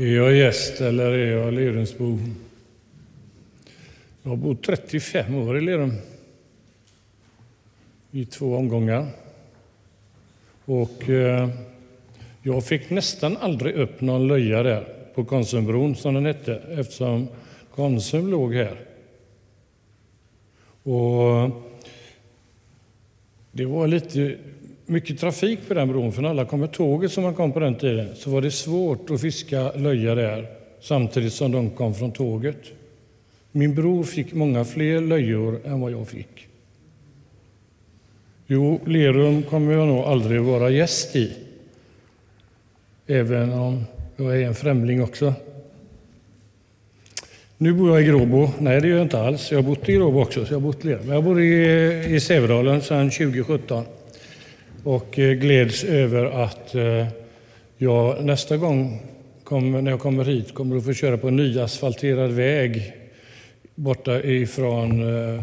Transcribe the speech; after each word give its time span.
Är 0.00 0.16
jag 0.16 0.36
gäst 0.36 0.80
eller 0.80 1.12
är 1.12 1.32
jag 1.32 1.54
Lerumsbo? 1.54 2.18
Jag 4.22 4.30
har 4.30 4.36
bott 4.36 4.62
35 4.62 5.34
år 5.34 5.58
i 5.58 5.60
Lerum. 5.60 5.92
I 8.10 8.24
två 8.24 8.56
omgångar. 8.56 9.08
Och 10.64 11.08
eh, 11.08 11.48
jag 12.42 12.64
fick 12.64 12.90
nästan 12.90 13.36
aldrig 13.36 13.74
upp 13.74 14.00
någon 14.00 14.28
löja 14.28 14.62
där 14.62 14.84
på 15.14 15.24
Konsumbron 15.24 15.96
som 15.96 16.14
den 16.14 16.26
hette 16.26 16.54
eftersom 16.54 17.28
Konsum 17.74 18.28
låg 18.28 18.54
här. 18.54 18.80
Och 20.82 21.36
eh, 21.36 21.50
det 23.52 23.64
var 23.64 23.86
lite 23.86 24.36
mycket 24.88 25.20
trafik 25.20 25.68
på 25.68 25.74
den 25.74 25.88
bron, 25.88 26.12
för 26.12 26.22
när 26.22 26.28
alla 26.28 26.44
kom 26.44 26.60
med 26.60 26.72
tåget 26.72 27.12
som 27.12 27.24
man 27.24 27.34
kom 27.34 27.52
på 27.52 27.60
den 27.60 27.74
tiden 27.74 28.08
så 28.16 28.30
var 28.30 28.40
det 28.40 28.50
svårt 28.50 29.10
att 29.10 29.20
fiska 29.20 29.72
löja 29.72 30.14
där 30.14 30.46
samtidigt 30.80 31.32
som 31.32 31.52
de 31.52 31.70
kom 31.70 31.94
från 31.94 32.12
tåget. 32.12 32.58
Min 33.52 33.74
bror 33.74 34.04
fick 34.04 34.34
många 34.34 34.64
fler 34.64 35.00
löjor 35.00 35.60
än 35.64 35.80
vad 35.80 35.92
jag 35.92 36.08
fick. 36.08 36.46
Jo, 38.46 38.80
Lerum 38.86 39.42
kommer 39.42 39.72
jag 39.72 39.88
nog 39.88 39.98
aldrig 39.98 40.40
vara 40.40 40.70
gäst 40.70 41.16
i, 41.16 41.32
även 43.06 43.52
om 43.52 43.84
jag 44.16 44.42
är 44.42 44.46
en 44.46 44.54
främling 44.54 45.02
också. 45.02 45.34
Nu 47.56 47.72
bor 47.72 47.90
jag 47.90 48.02
i 48.02 48.04
Gråbo. 48.04 48.50
Nej, 48.58 48.80
det 48.80 48.88
gör 48.88 48.96
jag 48.96 49.04
inte 49.04 49.20
alls. 49.20 49.50
Jag 49.52 49.58
har 49.58 49.62
bott 49.62 49.88
i 49.88 49.92
Gråbo 49.92 50.20
också, 50.20 50.46
så 50.46 50.52
jag 50.52 50.60
har 50.60 50.66
bott 50.66 50.84
i 50.84 50.88
Lerum. 50.88 51.06
Men 51.06 51.14
Jag 51.14 51.24
bor 51.24 51.40
i, 51.40 52.14
i 52.14 52.20
Sävedalen 52.20 52.82
sedan 52.82 53.10
2017 53.10 53.84
och 54.88 55.18
eh, 55.18 55.32
gläds 55.32 55.84
över 55.84 56.24
att 56.24 56.74
eh, 56.74 57.06
jag 57.76 58.24
nästa 58.24 58.56
gång 58.56 59.02
när 59.50 59.90
jag 59.90 60.00
kommer 60.00 60.24
hit 60.24 60.54
kommer 60.54 60.76
att 60.76 60.84
få 60.84 60.92
köra 60.92 61.18
på 61.18 61.28
en 61.28 61.36
nyasfalterad 61.36 62.30
väg 62.30 62.92
borta 63.74 64.22
ifrån 64.22 65.02
eh, 65.34 65.42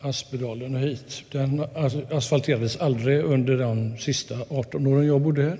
Aspedalen 0.00 0.74
och 0.74 0.80
hit. 0.80 1.22
Den 1.32 1.64
asfalterades 2.10 2.76
aldrig 2.76 3.24
under 3.24 3.58
de 3.58 3.98
sista 3.98 4.34
18 4.48 4.86
åren 4.86 5.06
jag 5.06 5.20
bodde 5.20 5.42
här. 5.42 5.58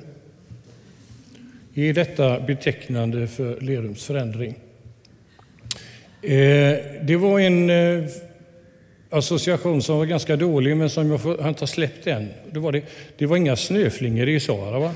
Är 1.74 1.92
detta 1.92 2.40
betecknande 2.40 3.27
för 3.27 3.60
Lerums 3.60 4.05
förändring? 4.05 4.55
Det 7.02 7.16
var 7.20 7.40
en 7.40 7.70
association 9.18 9.82
som 9.82 9.98
var 9.98 10.04
ganska 10.04 10.36
dålig, 10.36 10.76
men 10.76 10.90
som 10.90 11.10
jag 11.10 11.20
får, 11.20 11.48
inte 11.48 11.66
släppt 11.66 12.06
än. 12.06 12.28
Det 12.50 12.58
var, 12.58 12.72
det, 12.72 12.82
det 13.18 13.26
var 13.26 13.36
inga 13.36 13.56
snöflingor 13.56 14.28
i 14.28 14.40
Sahara, 14.40 14.78
va? 14.78 14.94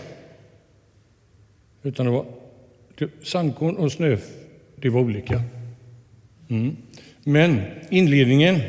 Utan 1.82 2.06
det 2.06 2.12
var 2.12 2.24
det, 2.98 3.08
sandkorn 3.22 3.76
och 3.76 3.92
snö, 3.92 4.16
det 4.76 4.88
var 4.88 5.00
olika. 5.00 5.42
Mm. 6.48 6.76
Men 7.24 7.60
inledningen, 7.90 8.60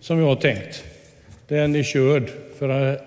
som 0.00 0.18
jag 0.18 0.26
har 0.26 0.36
tänkt, 0.36 0.84
den 1.48 1.76
är 1.76 1.82
körd. 1.82 2.30
För 2.58 2.98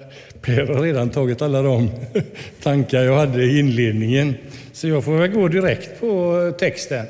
Per 0.42 0.68
har 0.68 0.82
redan 0.82 1.10
tagit 1.10 1.42
alla 1.42 1.62
de 1.62 1.90
tankar 2.64 3.02
jag 3.02 3.18
hade 3.18 3.44
i 3.44 3.60
inledningen. 3.60 4.36
Så 4.72 4.88
jag 4.88 5.04
får 5.04 5.18
väl 5.18 5.32
gå 5.32 5.48
direkt 5.48 6.00
på 6.00 6.54
texten. 6.60 7.06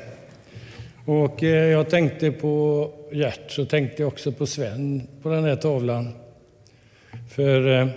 Och 1.04 1.42
eh, 1.42 1.68
jag 1.68 1.90
tänkte 1.90 2.32
på 2.32 2.90
Gert, 3.12 3.50
så 3.50 3.64
tänkte 3.64 4.02
jag 4.02 4.08
också 4.08 4.32
på 4.32 4.46
Sven 4.46 5.08
på 5.22 5.28
den 5.28 5.44
här 5.44 5.56
tavlan. 5.56 6.12
För 7.30 7.80
eh, 7.80 7.88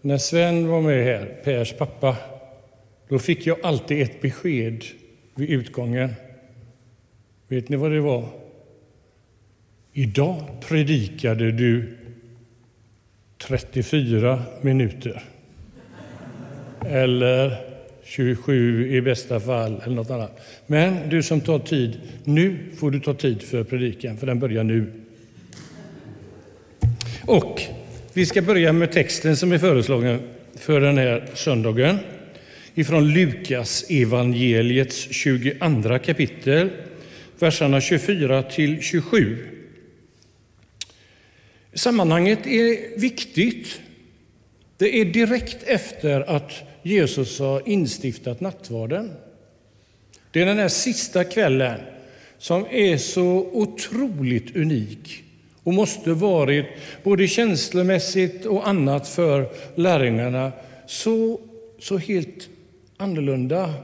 när 0.00 0.18
Sven 0.18 0.68
var 0.68 0.80
med 0.80 1.04
här, 1.04 1.36
Pers 1.44 1.72
pappa, 1.72 2.16
då 3.08 3.18
fick 3.18 3.46
jag 3.46 3.58
alltid 3.62 4.02
ett 4.02 4.20
besked 4.20 4.84
vid 5.34 5.50
utgången. 5.50 6.14
Vet 7.48 7.68
ni 7.68 7.76
vad 7.76 7.90
det 7.90 8.00
var? 8.00 8.28
Idag 9.92 10.42
predikade 10.60 11.52
du 11.52 11.96
34 13.38 14.42
minuter. 14.60 15.24
Eller 16.86 17.65
27 18.06 18.96
i 18.96 19.00
bästa 19.00 19.40
fall, 19.40 19.80
eller 19.84 19.96
något 19.96 20.10
annat. 20.10 20.40
Men 20.66 21.08
du 21.08 21.22
som 21.22 21.40
tar 21.40 21.58
tid, 21.58 22.00
nu 22.24 22.58
får 22.76 22.90
du 22.90 23.00
ta 23.00 23.14
tid 23.14 23.42
för 23.42 23.64
predikan, 23.64 24.16
för 24.16 24.26
den 24.26 24.38
börjar 24.38 24.64
nu. 24.64 24.92
Och 27.26 27.62
vi 28.12 28.26
ska 28.26 28.42
börja 28.42 28.72
med 28.72 28.92
texten 28.92 29.36
som 29.36 29.52
är 29.52 29.58
föreslagen 29.58 30.20
för 30.58 30.80
den 30.80 30.98
här 30.98 31.26
söndagen 31.34 31.98
ifrån 32.74 33.08
Lukas 33.08 33.84
evangeliets 33.88 35.08
22 35.10 35.98
kapitel, 35.98 36.70
verserna 37.38 37.80
24 37.80 38.42
till 38.42 38.82
27. 38.82 39.38
Sammanhanget 41.74 42.46
är 42.46 42.98
viktigt. 43.00 43.80
Det 44.78 45.00
är 45.00 45.04
direkt 45.04 45.62
efter 45.62 46.20
att 46.36 46.52
Jesus 46.86 47.38
har 47.38 47.68
instiftat 47.68 48.40
nattvarden. 48.40 49.12
Det 50.30 50.42
är 50.42 50.46
den 50.46 50.58
här 50.58 50.68
sista 50.68 51.24
kvällen 51.24 51.80
som 52.38 52.66
är 52.70 52.98
så 52.98 53.48
otroligt 53.52 54.56
unik 54.56 55.22
och 55.62 55.74
måste 55.74 56.12
varit, 56.12 56.66
både 57.02 57.28
känslomässigt 57.28 58.44
och 58.46 58.68
annat 58.68 59.08
för 59.08 59.48
lärjungarna, 59.74 60.52
så, 60.86 61.40
så 61.78 61.98
helt 61.98 62.48
annorlunda 62.96 63.74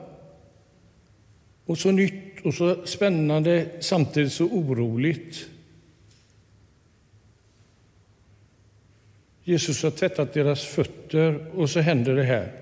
och 1.67 1.79
så 1.79 1.91
nytt 1.91 2.45
och 2.45 2.55
så 2.55 2.87
spännande, 2.87 3.67
samtidigt 3.81 4.33
så 4.33 4.45
oroligt. 4.45 5.47
Jesus 9.45 9.83
har 9.83 9.91
tvättat 9.91 10.35
deras 10.35 10.65
fötter 10.65 11.47
och 11.55 11.71
så 11.71 11.81
händer 11.81 12.17
det 12.17 12.25
här. 12.25 12.62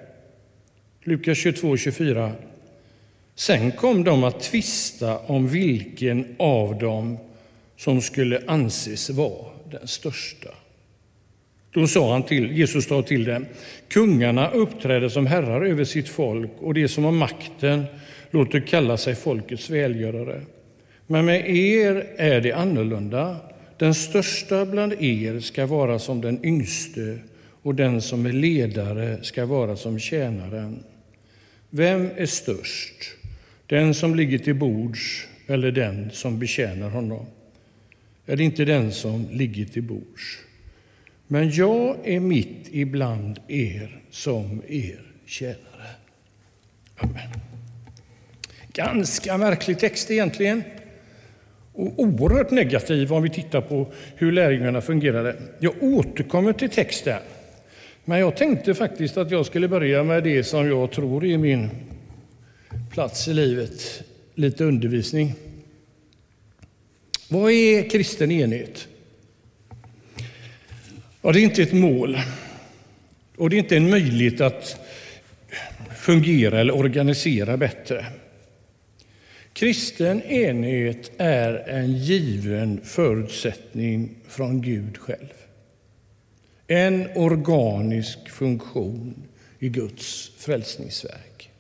Lukas 1.05 1.39
22 1.39 1.77
24. 1.77 2.33
Sen 3.35 3.73
kom 3.73 4.05
de 4.05 4.25
att 4.25 4.41
tvista 4.41 5.19
om 5.19 5.49
vilken 5.49 6.37
av 6.39 6.79
dem 6.79 7.19
som 7.77 8.01
skulle 8.01 8.43
anses 8.47 9.11
vara 9.11 9.47
den 9.71 9.89
största. 9.89 10.51
Då 11.73 11.87
sa 11.87 12.13
han 12.13 12.23
till, 12.23 12.53
Jesus 12.53 12.85
sa 12.85 13.03
till 13.03 13.25
dem, 13.25 13.47
kungarna 13.89 14.51
uppträder 14.51 15.09
som 15.09 15.27
herrar 15.27 15.67
över 15.67 15.85
sitt 15.85 16.09
folk 16.09 16.51
och 16.59 16.75
de 16.75 16.89
som 16.89 17.05
har 17.05 17.13
makten 17.13 17.85
låter 18.31 18.61
kalla 18.61 18.97
sig 18.97 19.15
folkets 19.15 19.71
välgörare. 19.71 20.43
Men 21.07 21.25
med 21.25 21.51
er 21.51 22.07
är 22.17 22.41
det 22.41 22.53
annorlunda. 22.53 23.37
Den 23.79 23.95
största 23.95 24.67
bland 24.67 24.93
er 24.93 25.41
ska 25.41 25.67
vara 25.67 25.99
som 25.99 26.21
den 26.21 26.45
yngste 26.45 27.19
och 27.63 27.75
den 27.75 28.03
som 28.03 28.27
är 28.27 28.33
ledare 28.33 29.19
ska 29.23 29.47
vara 29.47 29.77
som 29.77 29.99
tjänaren. 29.99 30.85
Vem 31.71 32.11
är 32.17 32.27
störst? 32.27 33.15
Den 33.67 33.95
som 33.95 34.15
ligger 34.15 34.39
till 34.39 34.55
bords 34.55 35.27
eller 35.47 35.71
den 35.73 36.11
som 36.11 36.39
betjänar 36.39 36.89
honom? 36.89 37.27
Är 38.27 38.37
det 38.37 38.45
inte 38.45 38.65
den 38.65 38.93
som 38.93 39.29
ligger 39.31 39.65
till 39.65 39.83
bords? 39.83 40.39
Men 41.27 41.51
jag 41.51 41.97
är 42.05 42.21
mitt 42.21 42.69
ibland 42.71 43.41
er 43.49 44.03
som 44.11 44.63
er 44.69 45.01
tjänare. 45.27 45.91
Amen. 46.97 47.31
Ganska 48.73 49.39
märklig 49.39 49.79
text 49.79 50.11
egentligen. 50.11 50.63
Och 51.73 51.99
oerhört 51.99 52.51
negativ 52.51 53.13
om 53.13 53.23
vi 53.23 53.31
tittar 53.31 53.61
på 53.61 53.93
hur 54.17 54.33
lärjungarna 54.33 54.81
fungerade. 54.81 55.37
Jag 55.59 55.83
återkommer 55.83 56.53
till 56.53 56.71
texten. 56.71 57.21
Men 58.11 58.19
jag 58.21 58.37
tänkte 58.37 58.75
faktiskt 58.75 59.17
att 59.17 59.31
jag 59.31 59.47
skulle 59.47 59.69
börja 59.69 60.05
med 60.05 60.25
det 60.25 60.45
som 60.45 60.67
jag 60.67 60.91
tror 60.91 61.25
är 61.25 61.39
min 61.39 61.71
plats 62.93 63.29
i 63.29 63.35
livet, 63.35 64.03
lite 64.35 64.65
undervisning. 64.65 65.35
Vad 67.29 67.53
är 67.53 67.91
kristen 67.91 68.31
enhet? 68.31 68.89
Ja, 71.23 71.33
det 71.33 71.41
är 71.41 71.43
inte 71.43 71.63
ett 71.63 71.73
mål 71.73 72.19
och 73.37 73.51
det 73.51 73.57
är 73.57 73.59
inte 73.59 73.77
en 73.77 73.91
möjlighet 73.91 74.41
att 74.41 74.77
fungera 75.97 76.61
eller 76.61 76.77
organisera 76.77 77.57
bättre. 77.57 78.07
Kristen 79.53 80.23
enhet 80.23 81.11
är 81.17 81.69
en 81.69 81.93
given 81.93 82.81
förutsättning 82.85 84.15
från 84.29 84.63
Gud 84.63 84.99
själv. 84.99 85.40
En 86.73 87.09
organisk 87.15 88.29
funktion 88.29 89.15
i 89.59 89.69
Guds 89.69 90.31
frälsningsverk. 90.39 91.51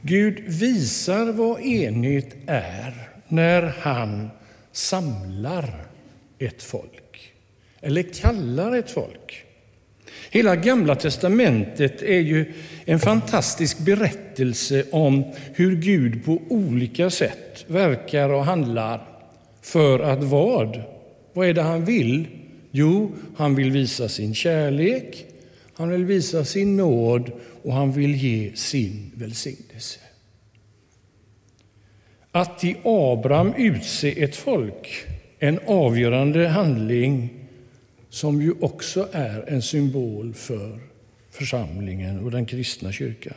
Gud 0.00 0.40
visar 0.46 1.32
vad 1.32 1.60
enhet 1.60 2.36
är 2.46 3.08
när 3.28 3.62
han 3.62 4.30
samlar 4.72 5.86
ett 6.38 6.62
folk 6.62 7.32
eller 7.80 8.02
kallar 8.02 8.76
ett 8.76 8.90
folk. 8.90 9.44
Hela 10.30 10.56
Gamla 10.56 10.94
testamentet 10.94 12.02
är 12.02 12.20
ju 12.20 12.52
en 12.84 12.98
fantastisk 13.00 13.78
berättelse 13.78 14.84
om 14.90 15.24
hur 15.54 15.76
Gud 15.76 16.24
på 16.24 16.42
olika 16.48 17.10
sätt 17.10 17.64
verkar 17.66 18.28
och 18.28 18.44
handlar 18.44 19.02
för 19.62 19.98
att 20.00 20.22
vad? 20.22 20.82
Vad 21.32 21.48
är 21.48 21.54
det 21.54 21.62
han 21.62 21.84
vill? 21.84 22.26
Jo, 22.74 23.12
han 23.36 23.54
vill 23.54 23.70
visa 23.70 24.08
sin 24.08 24.34
kärlek, 24.34 25.26
han 25.74 25.88
vill 25.88 26.04
visa 26.04 26.44
sin 26.44 26.76
nåd 26.76 27.32
och 27.62 27.72
han 27.72 27.92
vill 27.92 28.14
ge 28.14 28.56
sin 28.56 29.10
välsignelse. 29.14 30.00
Att 32.30 32.64
i 32.64 32.76
Abraham 32.84 33.54
utse 33.54 34.22
ett 34.22 34.36
folk, 34.36 35.06
en 35.38 35.58
avgörande 35.66 36.48
handling 36.48 37.30
som 38.08 38.42
ju 38.42 38.54
också 38.60 39.08
är 39.12 39.44
en 39.48 39.62
symbol 39.62 40.34
för 40.34 40.80
församlingen 41.30 42.18
och 42.18 42.30
den 42.30 42.46
kristna 42.46 42.92
kyrkan. 42.92 43.34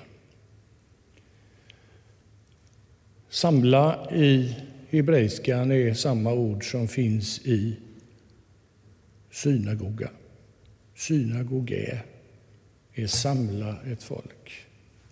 Samla 3.30 4.12
i 4.12 4.56
hebreiskan 4.90 5.72
är 5.72 5.94
samma 5.94 6.34
ord 6.34 6.72
som 6.72 6.88
finns 6.88 7.40
i 7.40 7.76
synagoga. 9.36 10.10
Synagoge 10.96 12.02
är 12.94 13.08
samla 13.08 13.76
ett 13.92 14.04
folk. 14.04 14.52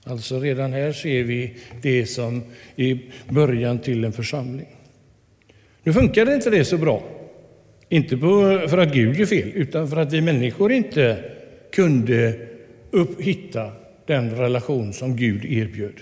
Alltså 0.03 0.39
redan 0.39 0.73
här 0.73 0.91
ser 0.91 1.23
vi 1.23 1.55
det 1.81 2.05
som 2.05 2.43
är 2.75 2.99
början 3.29 3.79
till 3.79 4.03
en 4.03 4.13
församling. 4.13 4.67
Nu 5.83 5.93
funkar 5.93 6.33
inte 6.33 6.49
det 6.49 6.65
så 6.65 6.77
bra. 6.77 7.03
Inte 7.89 8.17
för 8.17 8.77
att 8.77 8.93
Gud 8.93 9.21
är 9.21 9.25
fel, 9.25 9.51
utan 9.53 9.87
för 9.87 9.97
att 9.97 10.13
vi 10.13 10.21
människor 10.21 10.71
inte 10.71 11.31
kunde 11.71 12.47
upp, 12.91 13.21
hitta 13.21 13.71
den 14.05 14.35
relation 14.35 14.93
som 14.93 15.15
Gud 15.15 15.45
erbjöd. 15.45 15.99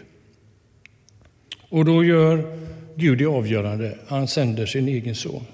Och 1.70 1.86
då 1.86 2.04
gör 2.04 2.58
Gud 2.96 3.18
det 3.18 3.26
avgörande. 3.26 3.98
Han 4.08 4.28
sänder 4.28 4.66
sin 4.66 4.88
egen 4.88 5.16
son. 5.16 5.46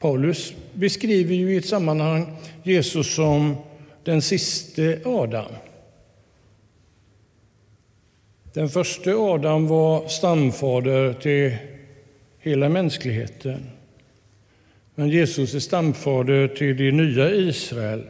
Paulus 0.00 0.54
beskriver 0.74 1.34
ju 1.34 1.52
i 1.52 1.56
ett 1.56 1.66
sammanhang 1.66 2.36
Jesus 2.62 3.14
som 3.14 3.56
den 4.04 4.22
siste 4.22 5.00
Adam. 5.04 5.52
Den 8.52 8.68
första 8.68 9.10
Adam 9.10 9.66
var 9.66 10.08
stamfader 10.08 11.12
till 11.12 11.56
hela 12.38 12.68
mänskligheten. 12.68 13.66
Men 14.94 15.08
Jesus 15.08 15.54
är 15.54 15.60
stamfader 15.60 16.48
till 16.48 16.76
det 16.76 16.92
nya 16.92 17.30
Israel, 17.34 18.02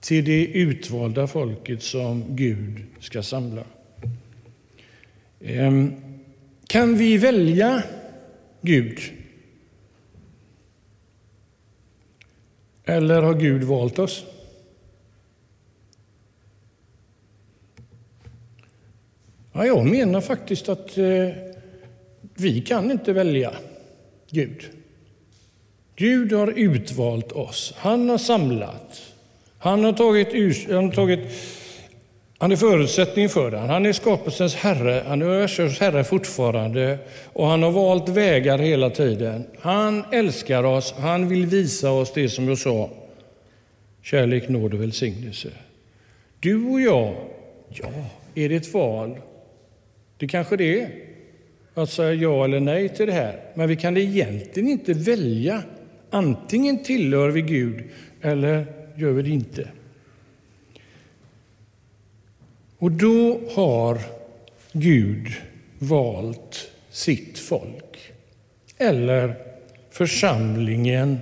till 0.00 0.24
det 0.24 0.46
utvalda 0.46 1.26
folket 1.26 1.82
som 1.82 2.24
Gud 2.28 2.84
ska 3.00 3.22
samla. 3.22 3.64
Ehm, 5.40 5.94
kan 6.66 6.96
vi 6.96 7.16
välja 7.16 7.82
Gud? 8.60 8.98
Eller 12.84 13.22
har 13.22 13.34
Gud 13.34 13.62
valt 13.62 13.98
oss? 13.98 14.24
Ja, 19.52 19.66
jag 19.66 19.86
menar 19.86 20.20
faktiskt 20.20 20.68
att 20.68 20.98
eh, 20.98 21.28
vi 22.34 22.60
kan 22.60 22.90
inte 22.90 23.12
välja 23.12 23.52
Gud. 24.30 24.64
Gud 25.96 26.32
har 26.32 26.52
utvalt 26.56 27.32
oss. 27.32 27.74
Han 27.76 28.08
har 28.08 28.18
samlat. 28.18 29.02
Han 29.58 29.84
har 29.84 29.92
tagit, 29.92 30.68
han 30.68 30.84
har 30.84 30.92
tagit 30.92 31.20
han 32.42 32.52
är 32.52 32.56
förutsättningen 32.56 33.30
för 33.30 33.50
det. 33.50 33.58
Han 33.58 33.86
är 33.86 33.92
skapelsens 33.92 34.54
herre, 34.54 35.02
han 35.06 35.22
är 35.22 35.26
universums 35.26 35.80
herre 35.80 36.04
fortfarande 36.04 36.98
och 37.32 37.46
han 37.46 37.62
har 37.62 37.70
valt 37.70 38.08
vägar 38.08 38.58
hela 38.58 38.90
tiden. 38.90 39.44
Han 39.60 40.04
älskar 40.12 40.64
oss, 40.64 40.94
han 40.98 41.28
vill 41.28 41.46
visa 41.46 41.90
oss 41.90 42.12
det 42.14 42.28
som 42.28 42.48
jag 42.48 42.58
sa, 42.58 42.90
kärlek, 44.02 44.48
nåd 44.48 44.74
och 44.74 44.82
välsignelse. 44.82 45.48
Du 46.40 46.64
och 46.64 46.80
jag, 46.80 47.14
ja, 47.68 47.88
är 48.34 48.48
det 48.48 48.54
ett 48.54 48.74
val? 48.74 49.18
Det 50.16 50.28
kanske 50.28 50.56
det 50.56 50.80
är, 50.80 50.90
att 51.74 51.90
säga 51.90 52.14
ja 52.14 52.44
eller 52.44 52.60
nej 52.60 52.88
till 52.88 53.06
det 53.06 53.12
här. 53.12 53.40
Men 53.54 53.68
vi 53.68 53.76
kan 53.76 53.96
egentligen 53.96 54.68
inte 54.68 54.92
välja. 54.92 55.62
Antingen 56.10 56.84
tillhör 56.84 57.28
vi 57.28 57.42
Gud 57.42 57.82
eller 58.22 58.66
gör 58.96 59.10
vi 59.10 59.22
det 59.22 59.30
inte. 59.30 59.68
Och 62.82 62.92
då 62.92 63.40
har 63.54 63.98
Gud 64.72 65.28
valt 65.78 66.70
sitt 66.90 67.38
folk, 67.38 68.12
eller 68.78 69.34
församlingen 69.90 71.18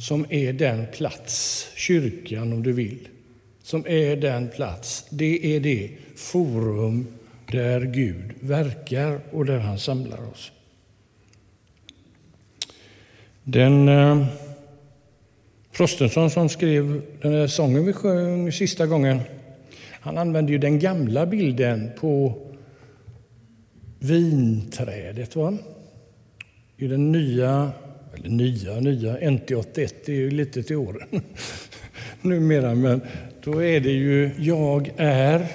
som 0.00 0.26
är 0.28 0.52
den 0.52 0.86
plats, 0.92 1.66
kyrkan 1.76 2.52
om 2.52 2.62
du 2.62 2.72
vill, 2.72 3.08
som 3.62 3.86
är 3.86 4.16
den 4.16 4.48
plats, 4.48 5.06
det 5.10 5.56
är 5.56 5.60
det 5.60 5.90
forum 6.16 7.06
där 7.46 7.80
Gud 7.80 8.32
verkar 8.40 9.20
och 9.30 9.46
där 9.46 9.58
han 9.58 9.78
samlar 9.78 10.30
oss. 10.32 10.52
Den 13.44 13.88
eh, 13.88 14.26
Frostenson 15.72 16.30
som 16.30 16.48
skrev 16.48 17.02
den 17.22 17.32
där 17.32 17.46
sången 17.46 17.86
vi 17.86 17.92
sjöng 17.92 18.52
sista 18.52 18.86
gången 18.86 19.20
han 20.08 20.18
använder 20.18 20.52
ju 20.52 20.58
den 20.58 20.78
gamla 20.78 21.26
bilden 21.26 21.90
på 22.00 22.34
vinträdet. 23.98 25.36
Va? 25.36 25.58
I 26.76 26.86
den 26.86 27.12
nya, 27.12 27.70
eller 28.14 28.28
nya, 28.28 28.80
nya, 28.80 29.18
NT81, 29.18 29.94
det 30.06 30.12
är 30.12 30.16
ju 30.16 30.30
lite 30.30 30.62
till 30.62 30.76
åren 30.76 31.08
numera, 32.22 32.74
men 32.74 33.00
då 33.44 33.64
är 33.64 33.80
det 33.80 33.90
ju 33.90 34.30
jag 34.38 34.90
är 34.96 35.46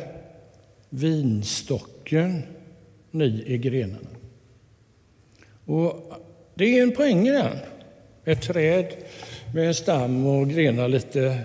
vinstocken, 0.89 2.41
ni 3.11 3.44
är 3.47 3.57
grenarna. 3.57 4.09
Och 5.65 6.13
det 6.55 6.79
är 6.79 6.83
en 6.83 6.91
poäng 6.91 7.27
i 7.27 7.31
den. 7.31 7.57
Ett 8.25 8.41
träd 8.41 8.88
med 9.53 9.67
en 9.67 9.73
stam 9.73 10.25
och 10.25 10.50
grenar 10.50 10.88
lite 10.88 11.38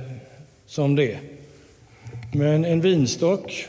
som 0.67 0.97
det. 0.97 1.13
är. 1.13 1.38
Men 2.33 2.65
en 2.65 2.81
vinstock 2.81 3.67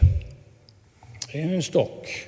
är 1.32 1.54
en 1.54 1.64
stock 1.64 2.28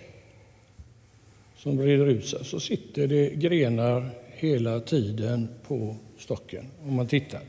som 1.58 1.78
breder 1.78 2.08
ut 2.08 2.28
sig. 2.28 2.46
Så 2.46 2.60
sitter 2.60 3.08
det 3.08 3.30
grenar 3.30 4.10
hela 4.32 4.80
tiden 4.80 5.50
på 5.68 5.96
stocken 6.18 6.66
om 6.84 6.96
man 6.96 7.08
tittar. 7.08 7.42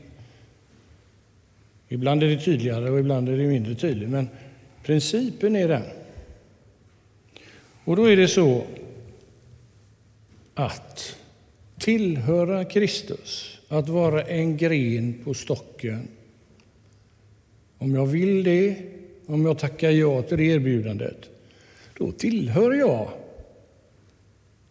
Ibland 1.89 2.23
är 2.23 2.27
det 2.27 2.39
tydligare 2.39 2.89
och 2.89 2.99
ibland 2.99 3.29
är 3.29 3.37
det 3.37 3.47
mindre 3.47 3.75
tydligt, 3.75 4.09
men 4.09 4.29
principen 4.83 5.55
är 5.55 5.67
den. 5.67 5.83
Och 7.83 7.95
då 7.95 8.09
är 8.09 8.17
det 8.17 8.27
så 8.27 8.63
att 10.53 11.15
tillhöra 11.79 12.65
Kristus, 12.65 13.59
att 13.67 13.89
vara 13.89 14.23
en 14.23 14.57
gren 14.57 15.21
på 15.23 15.33
stocken 15.33 16.07
om 17.83 17.95
jag 17.95 18.05
vill 18.05 18.43
det, 18.43 18.77
om 19.25 19.45
jag 19.45 19.59
tackar 19.59 19.89
ja 19.89 20.21
till 20.21 20.37
det 20.37 20.43
erbjudandet, 20.43 21.29
då 21.97 22.11
tillhör 22.11 22.73
jag 22.73 23.09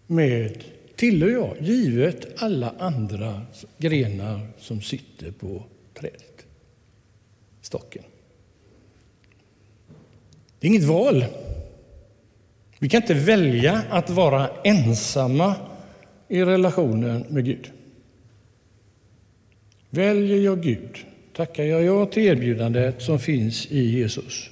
med, 0.07 0.64
tillhör 0.97 1.28
jag 1.28 1.57
givet 1.61 2.42
alla 2.42 2.75
andra 2.78 3.42
grenar 3.78 4.40
som 4.59 4.83
sitter 4.83 5.31
på 5.31 5.62
trädet, 5.95 6.47
stocken. 7.62 8.02
Det 10.59 10.66
är 10.66 10.69
inget 10.69 10.85
val. 10.85 11.25
Vi 12.78 12.88
kan 12.88 13.02
inte 13.02 13.14
välja 13.14 13.83
att 13.90 14.11
vara 14.11 14.50
ensamma 14.64 15.54
i 16.28 16.45
relationen 16.45 17.25
med 17.28 17.45
Gud. 17.45 17.71
Väljer 19.90 20.40
jag 20.40 20.62
Gud 20.62 21.07
tackar 21.32 21.64
jag 21.64 21.82
ja 21.82 22.06
till 22.06 22.22
erbjudandet 22.22 23.02
som 23.02 23.18
finns 23.18 23.66
i 23.66 23.84
Jesus. 23.84 24.50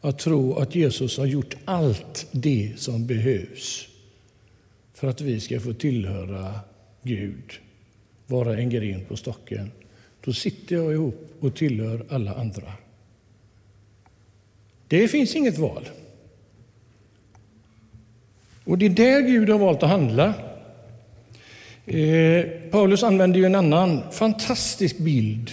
Att 0.00 0.18
tro 0.18 0.54
att 0.54 0.74
Jesus 0.74 1.18
har 1.18 1.26
gjort 1.26 1.56
allt 1.64 2.26
det 2.30 2.72
som 2.76 3.06
behövs 3.06 3.88
för 4.94 5.08
att 5.08 5.20
vi 5.20 5.40
ska 5.40 5.60
få 5.60 5.72
tillhöra 5.72 6.60
Gud, 7.02 7.52
vara 8.26 8.58
en 8.58 8.70
gren 8.70 9.04
på 9.04 9.16
stocken. 9.16 9.70
Då 10.24 10.32
sitter 10.32 10.76
jag 10.76 10.92
ihop 10.92 11.30
och 11.40 11.54
tillhör 11.54 12.06
alla 12.08 12.34
andra. 12.34 12.72
Det 14.88 15.08
finns 15.08 15.34
inget 15.36 15.58
val. 15.58 15.88
Och 18.64 18.78
det 18.78 18.86
är 18.86 18.90
där 18.90 19.20
Gud 19.20 19.48
har 19.48 19.58
valt 19.58 19.82
att 19.82 19.88
handla. 19.88 20.34
Eh, 21.86 22.46
Paulus 22.70 23.02
använder 23.02 23.38
ju 23.38 23.46
en 23.46 23.54
annan 23.54 24.12
fantastisk 24.12 24.98
bild 24.98 25.50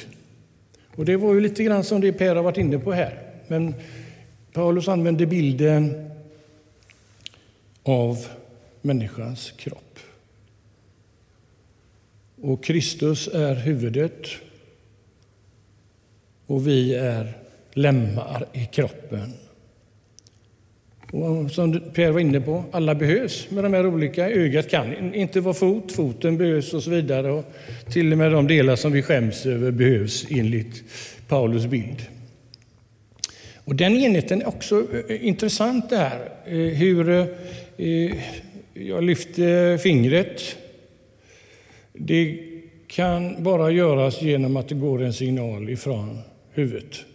Och 0.96 1.06
Det 1.06 1.18
var 1.18 1.34
ju 1.34 1.42
lite 1.42 1.64
grann 1.64 1.84
som 1.84 2.02
det 2.02 2.14
Per 2.14 2.36
har 2.36 2.44
varit 2.44 2.58
inne 2.58 2.80
på 2.80 2.92
här. 2.92 3.20
Men 3.48 3.76
Paulus 4.54 4.88
använde 4.88 5.26
bilden 5.26 6.12
av 7.84 8.28
människans 8.82 9.52
kropp. 9.52 10.00
Och 12.42 12.64
Kristus 12.64 13.28
är 13.28 13.56
huvudet 13.56 14.28
och 16.46 16.68
vi 16.68 16.96
är 16.96 17.34
lemmar 17.74 18.46
i 18.54 18.66
kroppen. 18.66 19.34
Och 21.12 21.52
som 21.52 21.80
Per 21.94 22.12
var 22.12 22.20
inne 22.20 22.42
på, 22.42 22.64
alla 22.72 22.96
behövs 22.96 23.50
med 23.50 23.64
de 23.64 23.74
här 23.74 23.86
olika. 23.86 24.30
Ögat 24.30 24.70
kan 24.70 25.14
inte 25.16 25.40
vara 25.42 25.54
fot, 25.54 25.92
foten 25.92 26.38
behövs 26.38 26.74
och 26.74 26.84
så 26.84 26.90
vidare. 26.90 27.32
Och 27.32 27.46
till 27.94 28.12
och 28.12 28.18
med 28.18 28.32
de 28.32 28.48
delar 28.48 28.76
som 28.76 28.92
vi 28.92 29.02
skäms 29.02 29.46
över 29.46 29.72
behövs 29.72 30.26
enligt 30.30 30.84
Paulus 31.28 31.66
bild. 31.66 32.06
Och 33.56 33.76
den 33.76 33.96
enheten 33.96 34.42
är 34.42 34.48
också 34.48 34.86
eh, 35.10 35.26
intressant 35.28 35.90
där. 35.90 36.32
Eh, 36.46 36.54
hur 36.58 37.10
eh, 37.78 38.12
jag 38.74 39.04
lyfter 39.04 39.78
fingret. 39.78 40.58
Det 41.94 42.38
kan 42.88 43.44
bara 43.44 43.72
göras 43.72 44.22
genom 44.22 44.58
att 44.58 44.70
det 44.70 44.76
går 44.76 45.04
en 45.04 45.14
signal 45.14 45.70
ifrån 45.70 46.20
huvudet. 46.52 47.06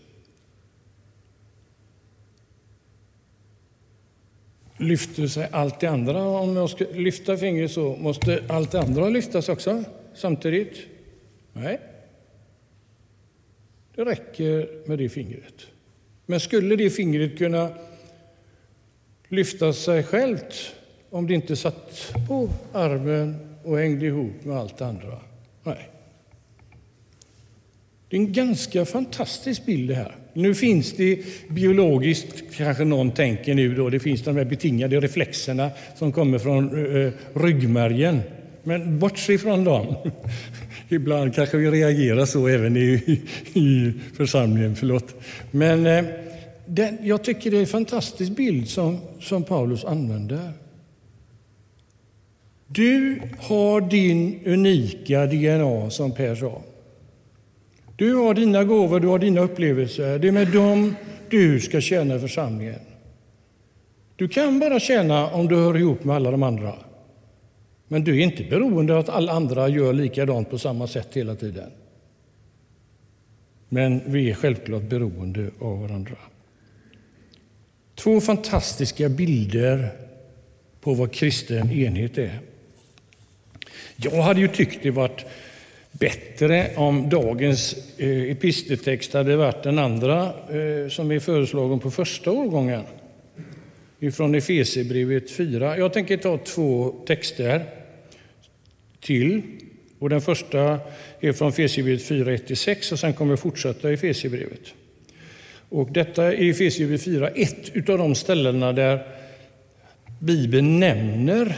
Lyfter 4.78 5.26
sig 5.26 5.49
allt 5.52 5.80
det 5.80 5.87
andra? 5.87 6.23
Om 6.23 6.56
jag 6.56 6.71
ska 6.71 6.85
lyfta 6.95 7.37
fingret 7.37 7.71
så, 7.71 7.97
måste 7.97 8.45
allt 8.49 8.71
det 8.71 8.80
andra 8.80 9.09
lyftas 9.09 9.49
också 9.49 9.85
samtidigt? 10.14 10.78
Nej. 11.52 11.80
Det 13.95 14.04
räcker 14.04 14.68
med 14.88 14.99
det 14.99 15.09
fingret. 15.09 15.66
Men 16.26 16.40
skulle 16.40 16.76
det 16.76 16.90
fingret 16.90 17.38
kunna 17.38 17.71
lyfta 19.28 19.73
sig 19.73 20.02
självt 20.02 20.75
om 21.11 21.26
det 21.26 21.35
inte 21.35 21.56
satt 21.56 22.14
på 22.28 22.49
armen 22.73 23.56
och 23.64 23.78
hängde 23.78 24.06
ihop 24.06 24.45
med 24.45 24.56
allt 24.56 24.78
det 24.78 24.87
andra? 24.87 25.21
Nej. 25.62 25.88
Det 28.09 28.16
är 28.16 28.21
en 28.21 28.33
ganska 28.33 28.85
fantastisk 28.85 29.66
bild 29.66 29.88
det 29.88 29.95
här. 29.95 30.16
Nu 30.37 30.55
finns 30.55 30.93
det 30.93 31.19
biologiskt, 31.49 32.57
kanske 32.57 32.85
någon 32.85 33.11
tänker 33.11 33.55
nu 33.55 33.75
då, 33.75 33.90
det 33.90 34.00
finns 34.00 34.23
de 34.23 34.37
här 34.37 34.45
betingade 34.45 35.00
reflexerna 35.00 35.71
som 35.99 36.12
kommer 36.12 36.38
från 36.38 36.87
eh, 36.87 37.02
eh, 37.02 37.12
ryggmärgen. 37.35 38.21
Men 38.62 38.99
bortse 38.99 39.38
från 39.38 39.64
dem. 39.64 39.97
Ibland 40.88 41.35
kanske 41.35 41.57
vi 41.57 41.71
reagerar 41.71 42.25
så 42.25 42.49
även 42.49 42.76
i, 42.76 43.21
i 43.55 43.93
församlingen, 44.16 44.76
förlåt. 44.76 45.14
Men 45.50 45.87
eh, 45.87 46.05
den, 46.66 46.99
jag 47.02 47.25
tycker 47.25 47.50
det 47.50 47.57
är 47.57 47.61
en 47.61 47.66
fantastisk 47.66 48.33
bild 48.33 48.69
som, 48.69 48.99
som 49.21 49.45
Paulus 49.45 49.85
använder. 49.85 50.52
Du 52.66 53.21
har 53.38 53.81
din 53.81 54.40
unika 54.45 55.26
DNA, 55.26 55.90
som 55.90 56.12
Per 56.12 56.35
sa. 56.35 56.62
Du 57.97 58.15
har 58.15 58.35
dina 58.35 58.65
gåvor, 58.65 59.00
du 59.00 59.07
har 59.07 59.19
dina 59.19 59.41
upplevelser. 59.41 60.19
Det 60.19 60.29
är 60.29 60.33
med 60.33 60.49
dem 60.49 60.95
du 61.31 61.61
ska 61.61 61.81
tjäna 61.81 62.19
församlingen. 62.19 62.81
Du 64.17 64.29
kan 64.29 64.59
bara 64.59 64.81
tjäna 64.81 65.31
om 65.31 65.49
du 65.49 65.57
hör 65.57 65.76
ihop 65.76 66.05
med 66.05 66.17
alla 66.17 66.31
de 66.31 66.43
andra. 66.43 66.75
Men 67.88 68.05
du 68.05 68.17
är 68.17 68.25
inte 68.25 68.45
beroende 68.45 68.93
av 68.93 68.99
att 68.99 69.09
alla 69.09 69.33
andra 69.33 69.69
gör 69.69 69.93
likadant 69.93 70.50
på 70.50 70.59
samma 70.59 70.87
sätt 70.87 71.09
hela 71.12 71.35
tiden. 71.35 71.71
Men 73.69 74.00
vi 74.07 74.31
är 74.31 74.35
självklart 74.35 74.83
beroende 74.83 75.50
av 75.61 75.81
varandra. 75.81 76.17
Två 77.95 78.21
fantastiska 78.21 79.09
bilder 79.09 79.91
på 80.81 80.95
vad 80.95 81.12
kristen 81.12 81.71
enhet 81.71 82.19
är. 82.19 82.38
Jag 83.97 84.23
hade 84.23 84.41
ju 84.41 84.49
tyckt 84.49 84.83
det 84.83 84.91
varit 84.91 85.25
bättre 85.99 86.71
om 86.76 87.09
dagens 87.09 87.76
eh, 87.99 88.31
episteltext 88.31 89.12
hade 89.12 89.37
varit 89.37 89.62
den 89.62 89.79
andra 89.79 90.25
eh, 90.25 90.88
som 90.88 91.11
är 91.11 91.19
föreslagen 91.19 91.81
på 91.81 91.91
första 91.91 92.31
årgången 92.31 92.83
ifrån 94.00 94.35
Efesierbrevet 94.35 95.31
4. 95.31 95.79
Jag 95.79 95.93
tänker 95.93 96.17
ta 96.17 96.38
två 96.38 96.95
texter 97.07 97.65
till. 99.00 99.43
Och 99.99 100.11
den 100.11 100.21
första 100.21 100.79
är 101.21 101.33
från 101.33 101.49
Efesierbrevet 101.49 102.03
4, 102.03 102.37
1-6 102.37 102.93
och 102.93 102.99
sen 102.99 103.15
kommer 103.15 103.33
jag 103.33 103.38
fortsätta 103.38 103.91
i 103.91 103.95
Efesierbrevet. 103.95 104.75
Och 105.69 105.93
detta 105.93 106.25
är 106.25 106.50
Efesierbrevet 106.50 107.03
4, 107.03 107.29
ett 107.29 107.88
av 107.88 107.99
de 107.99 108.15
ställena 108.15 108.73
där 108.73 109.07
Bibeln 110.21 110.81
nämner 110.81 111.57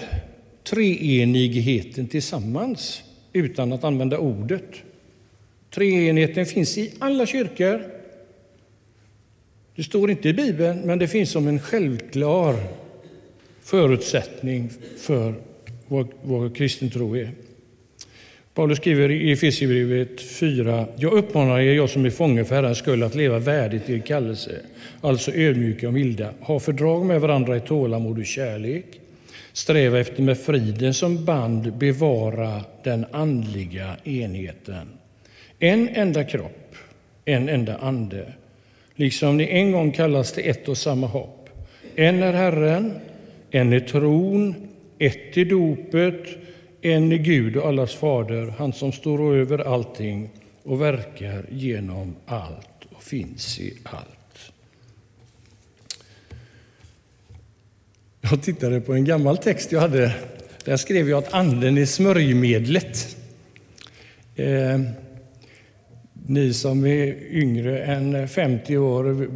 treenigheten 0.64 2.08
tillsammans 2.08 3.02
utan 3.38 3.72
att 3.72 3.84
använda 3.84 4.18
ordet. 4.18 4.82
Treenigheten 5.70 6.46
finns 6.46 6.78
i 6.78 6.92
alla 6.98 7.26
kyrkor. 7.26 7.82
Det 9.76 9.82
står 9.82 10.10
inte 10.10 10.28
i 10.28 10.32
Bibeln, 10.32 10.80
men 10.84 10.98
det 10.98 11.08
finns 11.08 11.30
som 11.30 11.48
en 11.48 11.60
självklar 11.60 12.56
förutsättning 13.62 14.70
för 14.98 15.34
vad, 15.88 16.08
vad 16.22 16.56
kristen 16.56 16.90
tro 16.90 17.16
är. 17.16 17.30
Paulus 18.54 18.78
skriver 18.78 19.10
i 19.10 19.32
Efesierbrevet 19.32 20.20
4. 20.20 20.86
Jag 20.96 21.12
uppmanar 21.12 21.60
er, 21.60 21.74
jag 21.74 21.90
som 21.90 22.04
är 22.04 22.10
fånge 22.10 22.44
för 22.44 22.54
Herrens 22.54 22.78
skull, 22.78 23.02
att 23.02 23.14
leva 23.14 23.38
värdigt 23.38 23.90
er 23.90 23.98
kallelse, 23.98 24.60
alltså 25.00 25.32
ödmjuka 25.32 25.86
och 25.86 25.94
milda. 25.94 26.30
Ha 26.40 26.60
fördrag 26.60 27.06
med 27.06 27.20
varandra 27.20 27.56
i 27.56 27.60
tålamod 27.60 28.18
och 28.18 28.26
kärlek. 28.26 29.00
Sträva 29.52 30.00
efter 30.00 30.22
med 30.22 30.38
friden 30.38 30.94
som 30.94 31.24
band 31.24 31.72
bevara 31.76 32.64
den 32.82 33.06
andliga 33.12 33.96
enheten. 34.04 34.88
En 35.58 35.88
enda 35.88 36.24
kropp, 36.24 36.74
en 37.24 37.48
enda 37.48 37.76
ande. 37.76 38.32
Liksom 38.94 39.36
ni 39.36 39.44
en 39.44 39.72
gång 39.72 39.92
kallas 39.92 40.32
till 40.32 40.50
ett 40.50 40.68
och 40.68 40.78
samma 40.78 41.06
hopp. 41.06 41.48
En 41.94 42.22
är 42.22 42.32
Herren, 42.32 42.94
en 43.50 43.72
är 43.72 43.80
tron, 43.80 44.54
ett 44.98 45.36
är 45.36 45.44
dopet, 45.44 46.26
en 46.82 47.12
är 47.12 47.16
Gud 47.16 47.56
och 47.56 47.68
allas 47.68 47.94
fader, 47.94 48.54
han 48.58 48.72
som 48.72 48.92
står 48.92 49.36
över 49.36 49.58
allting 49.58 50.30
och 50.62 50.82
verkar 50.82 51.44
genom 51.50 52.16
allt 52.26 52.84
och 52.96 53.02
finns 53.02 53.60
i 53.60 53.78
allt. 53.84 54.17
Jag 58.20 58.42
tittade 58.42 58.80
på 58.80 58.94
en 58.94 59.04
gammal 59.04 59.38
text 59.38 59.72
jag 59.72 59.80
hade. 59.80 60.14
Där 60.64 60.76
skrev 60.76 61.10
jag 61.10 61.18
att 61.18 61.32
anden 61.32 61.78
är 61.78 61.86
smörjmedlet. 61.86 63.16
Eh, 64.36 64.80
ni 66.26 66.54
som 66.54 66.86
är 66.86 67.16
yngre 67.30 67.82
än 67.84 68.28
50 68.28 68.76
år 68.76 69.28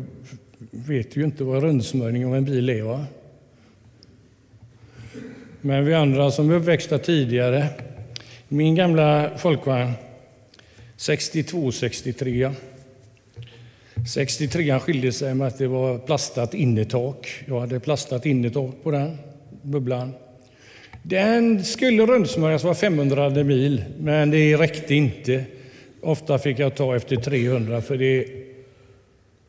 vet 0.70 1.16
ju 1.16 1.24
inte 1.24 1.44
vad 1.44 1.62
rundsmörjning 1.62 2.26
av 2.26 2.36
en 2.36 2.44
bil 2.44 2.68
är. 2.68 2.82
Va? 2.82 3.06
Men 5.60 5.84
vi 5.84 5.94
andra 5.94 6.30
som 6.30 6.50
är 6.50 6.54
uppväxta 6.54 6.98
tidigare, 6.98 7.68
min 8.48 8.74
gamla 8.74 9.30
folkvagn 9.38 9.92
62-63 10.98 12.54
63 14.06 14.80
skilde 14.80 15.12
sig 15.12 15.34
med 15.34 15.46
att 15.46 15.58
det 15.58 15.66
var 15.66 15.98
plastat 15.98 16.54
innertak. 16.54 17.28
Jag 17.46 17.60
hade 17.60 17.80
plastat 17.80 18.26
innertak 18.26 18.74
på 18.82 18.90
den 18.90 19.18
bubblan. 19.62 20.12
Den 21.02 21.64
skulle 21.64 22.06
rundsmörjas 22.06 22.64
var 22.64 22.74
500 22.74 23.30
mil, 23.30 23.84
men 23.98 24.30
det 24.30 24.56
räckte 24.56 24.94
inte. 24.94 25.44
Ofta 26.00 26.38
fick 26.38 26.58
jag 26.58 26.74
ta 26.74 26.96
efter 26.96 27.16
300 27.16 27.82
för 27.82 27.96
det 27.96 28.26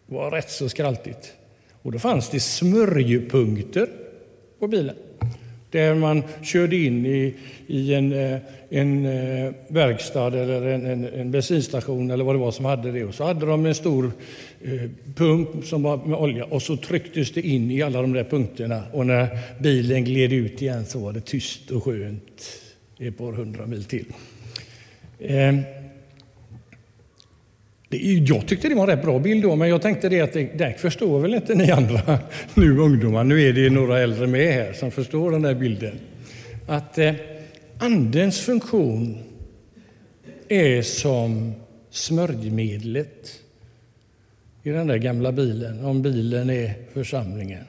var 0.05 0.31
rätt 0.31 0.49
så 0.49 0.69
skraltigt. 0.69 1.33
Och 1.81 1.91
då 1.91 1.99
fanns 1.99 2.29
det 2.29 2.39
smörjpunkter 2.39 3.87
på 4.59 4.67
bilen 4.67 4.95
där 5.73 5.95
man 5.95 6.23
körde 6.43 6.75
in 6.75 7.05
i, 7.05 7.33
i 7.67 7.93
en, 7.93 8.13
eh, 8.13 8.39
en 8.69 9.05
eh, 9.05 9.53
verkstad 9.67 10.27
eller 10.27 10.61
en, 10.61 10.85
en, 10.85 11.05
en 11.05 11.31
bensinstation 11.31 12.11
eller 12.11 12.23
vad 12.23 12.35
det 12.35 12.39
var 12.39 12.51
som 12.51 12.65
hade 12.65 12.91
det. 12.91 13.03
Och 13.03 13.15
så 13.15 13.23
hade 13.23 13.45
de 13.45 13.65
en 13.65 13.75
stor 13.75 14.11
eh, 14.61 14.89
pump 15.15 15.65
som 15.65 15.83
var 15.83 15.97
med 15.97 16.17
olja 16.17 16.45
och 16.45 16.61
så 16.61 16.77
trycktes 16.77 17.31
det 17.31 17.41
in 17.41 17.71
i 17.71 17.81
alla 17.81 18.01
de 18.01 18.13
där 18.13 18.23
punkterna. 18.23 18.83
Och 18.91 19.05
när 19.05 19.39
bilen 19.59 20.03
gled 20.03 20.33
ut 20.33 20.61
igen 20.61 20.85
så 20.85 20.99
var 20.99 21.13
det 21.13 21.21
tyst 21.21 21.71
och 21.71 21.83
skönt 21.83 22.59
ett 22.99 23.17
par 23.17 23.31
hundra 23.31 23.65
mil 23.65 23.83
till. 23.83 24.05
Ehm, 25.19 25.61
det, 27.93 27.97
jag 27.97 28.47
tyckte 28.47 28.69
det 28.69 28.75
var 28.75 28.83
en 28.83 28.89
rätt 28.89 29.01
bra 29.01 29.19
bild 29.19 29.43
då, 29.43 29.55
men 29.55 29.69
jag 29.69 29.81
tänkte 29.81 30.09
det 30.09 30.21
att 30.21 30.33
det, 30.33 30.57
det 30.57 30.75
förstår 30.79 31.19
väl 31.19 31.33
inte 31.33 31.55
ni 31.55 31.71
andra 31.71 32.19
nu 32.53 32.77
ungdomar. 32.77 33.23
Nu 33.23 33.41
är 33.41 33.53
det 33.53 33.69
några 33.69 33.99
äldre 33.99 34.27
med 34.27 34.53
här 34.53 34.73
som 34.73 34.91
förstår 34.91 35.31
den 35.31 35.41
där 35.41 35.55
bilden. 35.55 35.99
Att 36.67 36.97
eh, 36.97 37.13
andens 37.77 38.39
funktion 38.39 39.17
är 40.47 40.81
som 40.81 41.53
smörjmedlet 41.89 43.39
i 44.63 44.69
den 44.69 44.87
där 44.87 44.97
gamla 44.97 45.31
bilen, 45.31 45.85
om 45.85 46.01
bilen 46.01 46.49
är 46.49 46.73
församlingen. 46.93 47.63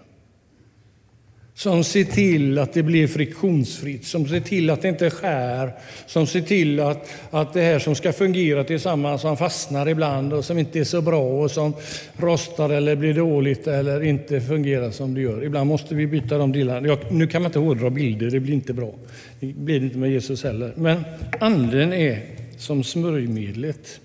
Som 1.56 1.84
ser 1.84 2.04
till 2.04 2.58
att 2.58 2.72
det 2.72 2.82
blir 2.82 3.06
friktionsfritt, 3.06 4.06
som 4.06 4.28
ser 4.28 4.40
till 4.40 4.70
att 4.70 4.82
det 4.82 4.88
inte 4.88 5.10
skär, 5.10 5.72
som 6.06 6.26
ser 6.26 6.40
till 6.40 6.80
att, 6.80 7.08
att 7.30 7.52
det 7.52 7.60
här 7.60 7.78
som 7.78 7.94
ska 7.94 8.12
fungera 8.12 8.64
tillsammans, 8.64 9.20
som 9.20 9.36
fastnar 9.36 9.88
ibland 9.88 10.32
och 10.32 10.44
som 10.44 10.58
inte 10.58 10.80
är 10.80 10.84
så 10.84 11.00
bra 11.00 11.42
och 11.42 11.50
som 11.50 11.74
rostar 12.16 12.70
eller 12.70 12.96
blir 12.96 13.14
dåligt 13.14 13.66
eller 13.66 14.02
inte 14.02 14.40
fungerar 14.40 14.90
som 14.90 15.14
det 15.14 15.20
gör. 15.20 15.44
Ibland 15.44 15.68
måste 15.68 15.94
vi 15.94 16.06
byta 16.06 16.38
de 16.38 16.52
delarna. 16.52 16.98
nu 17.10 17.26
kan 17.26 17.42
man 17.42 17.48
inte 17.48 17.58
hårdra 17.58 17.90
bilder, 17.90 18.30
det 18.30 18.40
blir 18.40 18.54
inte 18.54 18.72
bra. 18.72 18.94
Det 19.40 19.46
blir 19.46 19.82
inte 19.82 19.98
med 19.98 20.10
Jesus 20.10 20.44
heller. 20.44 20.72
Men 20.76 21.04
anden 21.40 21.92
är 21.92 22.22
som 22.56 22.84
smörjmedlet. 22.84 24.00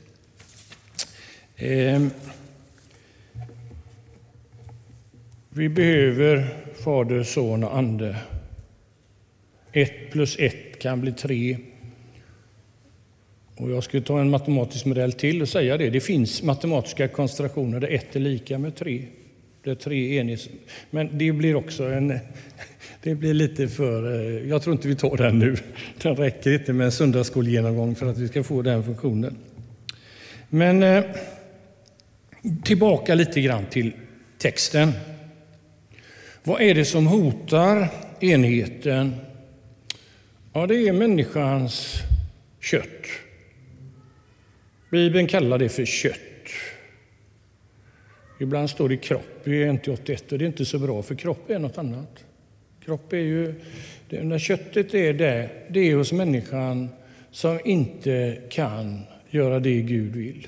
Eh, 1.56 2.02
vi 5.60 5.70
behöver 5.70 6.48
Fader, 6.84 7.24
Son 7.24 7.64
och 7.64 7.78
Ande. 7.78 8.16
Ett 9.72 10.12
plus 10.12 10.36
ett 10.40 10.80
kan 10.80 11.02
bli 11.02 11.12
tre. 11.12 11.58
Och 13.56 13.72
jag 13.72 13.84
skulle 13.84 14.04
ta 14.04 14.20
en 14.20 14.30
matematisk 14.30 14.86
modell 14.86 15.14
till 15.14 15.42
och 15.42 15.50
säga 15.50 15.78
det. 15.78 15.90
Det 15.90 16.00
finns 16.00 16.44
matematiska 16.44 17.08
konstellationer 17.08 17.80
där 17.80 17.88
ett 17.88 18.16
är 18.16 18.20
lika 18.20 18.58
med 18.58 18.76
tre. 18.76 19.06
Där 19.64 19.76
tre 19.76 20.20
är. 20.20 20.40
Men 20.90 21.18
det 21.18 21.32
blir 21.32 21.56
också 21.56 21.84
en... 21.84 22.20
Det 23.04 23.16
blir 23.16 23.34
lite 23.34 23.68
för... 23.68 24.16
Eh, 24.16 24.50
jag 24.50 24.62
tror 24.62 24.76
inte 24.76 24.88
vi 24.88 24.96
tar 24.96 25.18
den 25.18 25.40
nu. 25.40 25.56
Den 26.02 26.16
räcker 26.16 26.54
inte 26.54 26.74
med 26.74 26.86
en 26.86 26.92
söndagsskolgenomgång 26.92 27.96
för 27.96 28.10
att 28.10 28.18
vi 28.18 28.28
ska 28.28 28.44
få 28.44 28.62
den 28.62 28.84
funktionen. 28.84 29.36
Men 30.50 30.84
eh, 30.84 31.04
tillbaka 32.64 33.16
lite 33.16 33.42
grann 33.42 33.66
till 33.66 33.92
texten. 34.38 34.92
Vad 36.44 36.62
är 36.62 36.76
det 36.76 36.86
som 36.86 37.08
hotar 37.08 37.88
enheten? 38.20 39.16
Ja, 40.54 40.68
det 40.68 40.76
är 40.76 40.94
människans 40.94 41.96
kött. 42.60 43.06
Bibeln 44.92 45.28
kallar 45.28 45.58
det 45.58 45.70
för 45.70 45.86
kött. 45.86 46.16
Ibland 48.40 48.70
står 48.70 48.90
det 48.90 48.98
kropp 48.98 49.48
i 49.48 49.50
NT81, 49.50 50.32
och 50.32 50.38
det 50.38 50.46
är 50.46 50.48
inte 50.48 50.66
så 50.66 50.80
bra 50.80 51.04
för 51.04 51.16
kropp 51.16 51.50
är 51.50 51.60
något 51.60 51.78
annat. 51.78 52.26
Kropp 52.86 53.14
är 53.14 53.18
ju, 53.18 53.54
när 54.10 54.40
köttet 54.40 54.94
är 54.94 55.14
där, 55.14 55.50
det 55.70 55.80
är 55.80 55.96
hos 55.96 56.12
människan 56.12 56.90
som 57.32 57.60
inte 57.66 58.42
kan 58.50 59.02
göra 59.30 59.60
det 59.60 59.82
Gud 59.82 60.16
vill. 60.16 60.48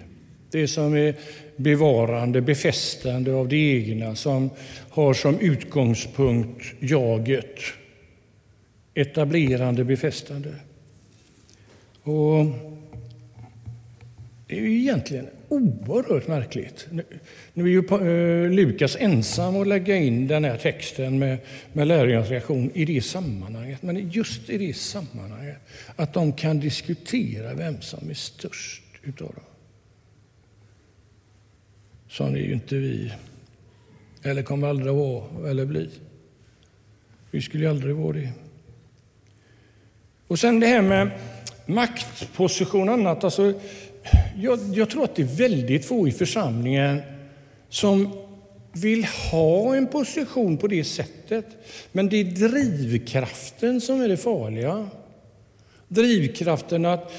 Det 0.51 0.67
som 0.67 0.93
är 0.93 1.15
bevarande, 1.61 2.41
befästande 2.41 3.33
av 3.33 3.47
det 3.47 3.55
egna, 3.55 4.15
som 4.15 4.49
har 4.89 5.13
som 5.13 5.39
utgångspunkt 5.39 6.65
jaget. 6.79 7.59
Etablerande, 8.93 9.83
befästande. 9.83 10.55
Och 12.03 12.45
det 14.47 14.57
är 14.57 14.61
ju 14.61 14.79
egentligen 14.79 15.27
oerhört 15.51 16.27
märkligt. 16.27 16.87
Nu 17.53 17.63
är 17.63 17.67
ju 17.67 17.79
eh, 17.79 18.51
Lukas 18.51 18.97
ensam 18.99 19.61
att 19.61 19.67
lägga 19.67 19.95
in 19.95 20.27
den 20.27 20.43
här 20.43 20.57
texten 20.57 21.19
med, 21.19 21.37
med 21.73 21.87
lärjungarnas 21.87 22.29
reaktion 22.29 22.71
i 22.73 22.85
det 22.85 23.01
sammanhanget. 23.01 23.81
Men 23.81 24.09
just 24.09 24.49
i 24.49 24.57
det 24.57 24.73
sammanhanget, 24.73 25.57
att 25.95 26.13
de 26.13 26.33
kan 26.33 26.59
diskutera 26.59 27.53
vem 27.53 27.81
som 27.81 28.09
är 28.09 28.13
störst 28.13 28.83
utav 29.03 29.27
dem. 29.27 29.50
Sån 32.11 32.35
är 32.35 32.39
ju 32.39 32.53
inte 32.53 32.75
vi, 32.75 33.11
eller 34.23 34.43
kommer 34.43 34.67
aldrig 34.67 34.89
att 34.89 34.95
vara 34.95 35.49
eller 35.49 35.65
bli. 35.65 35.89
Vi 37.31 37.41
skulle 37.41 37.63
ju 37.63 37.69
aldrig 37.69 37.95
vara 37.95 38.13
det. 38.13 38.29
Och 40.27 40.39
sen 40.39 40.59
det 40.59 40.67
här 40.67 40.81
med 40.81 41.09
maktposition 41.65 42.89
och 42.89 42.93
annat. 42.93 43.23
Alltså, 43.23 43.53
jag, 44.37 44.59
jag, 44.73 44.89
tror 44.89 45.03
att 45.03 45.15
det 45.15 45.21
är 45.21 45.37
väldigt 45.37 45.85
få 45.85 46.07
i 46.07 46.11
församlingen 46.11 47.01
som 47.69 48.17
vill 48.73 49.05
ha 49.05 49.75
en 49.75 49.87
position 49.87 50.57
på 50.57 50.67
det 50.67 50.83
sättet. 50.83 51.45
Men 51.91 52.09
det 52.09 52.17
är 52.17 52.23
drivkraften 52.23 53.81
som 53.81 54.01
är 54.01 54.07
det 54.07 54.17
farliga. 54.17 54.89
Drivkraften 55.87 56.85
att 56.85 57.13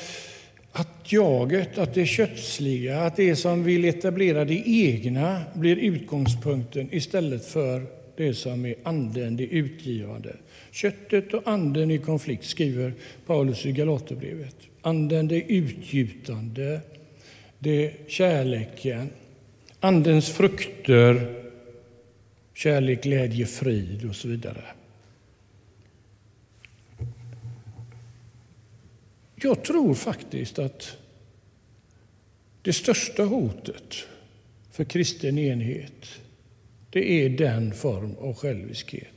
jaget, 1.04 1.78
att 1.78 1.94
det 1.94 2.06
kötsliga, 2.06 3.00
att 3.00 3.16
det 3.16 3.36
som 3.36 3.64
vill 3.64 3.84
etablera 3.84 4.44
det 4.44 4.62
egna 4.66 5.42
blir 5.54 5.76
utgångspunkten 5.76 6.88
istället 6.92 7.46
för 7.46 7.86
det 8.16 8.34
som 8.34 8.66
är 8.66 8.74
anden, 8.82 9.36
det 9.36 9.46
utgivande. 9.46 10.36
Köttet 10.70 11.34
och 11.34 11.42
anden 11.44 11.90
i 11.90 11.98
konflikt, 11.98 12.44
skriver 12.44 12.92
Paulus 13.26 13.66
i 13.66 13.72
Galaterbrevet. 13.72 14.56
Anden, 14.82 15.28
det 15.28 15.42
utgjutande, 15.42 16.80
det 17.58 17.92
kärleken. 18.06 19.08
Andens 19.80 20.30
frukter, 20.30 21.34
kärlek, 22.54 23.02
glädje, 23.02 23.46
frid 23.46 24.08
och 24.08 24.16
så 24.16 24.28
vidare. 24.28 24.64
Jag 29.42 29.64
tror 29.64 29.94
faktiskt 29.94 30.58
att 30.58 30.96
det 32.62 32.72
största 32.72 33.24
hotet 33.24 33.94
för 34.70 34.84
kristen 34.84 35.38
enhet 35.38 36.06
det 36.90 37.24
är 37.24 37.28
den 37.28 37.74
form 37.74 38.14
av 38.20 38.34
själviskhet. 38.34 39.08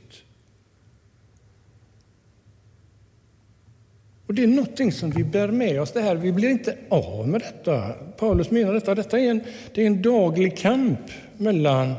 Och 4.26 4.34
Det 4.34 4.42
är 4.42 4.46
någonting 4.46 4.92
som 4.92 5.10
vi 5.10 5.24
bär 5.24 5.48
med 5.48 5.80
oss. 5.80 5.92
Det 5.92 6.00
här. 6.00 6.16
Vi 6.16 6.32
blir 6.32 6.48
inte 6.48 6.76
av 6.88 7.28
med 7.28 7.40
detta. 7.40 7.92
Paulus 7.92 8.50
menar 8.50 8.74
detta. 8.74 8.94
Detta 8.94 9.18
är 9.18 9.30
en, 9.30 9.40
det 9.74 9.82
är 9.82 9.86
en 9.86 10.02
daglig 10.02 10.56
kamp 10.56 11.00
mellan 11.36 11.94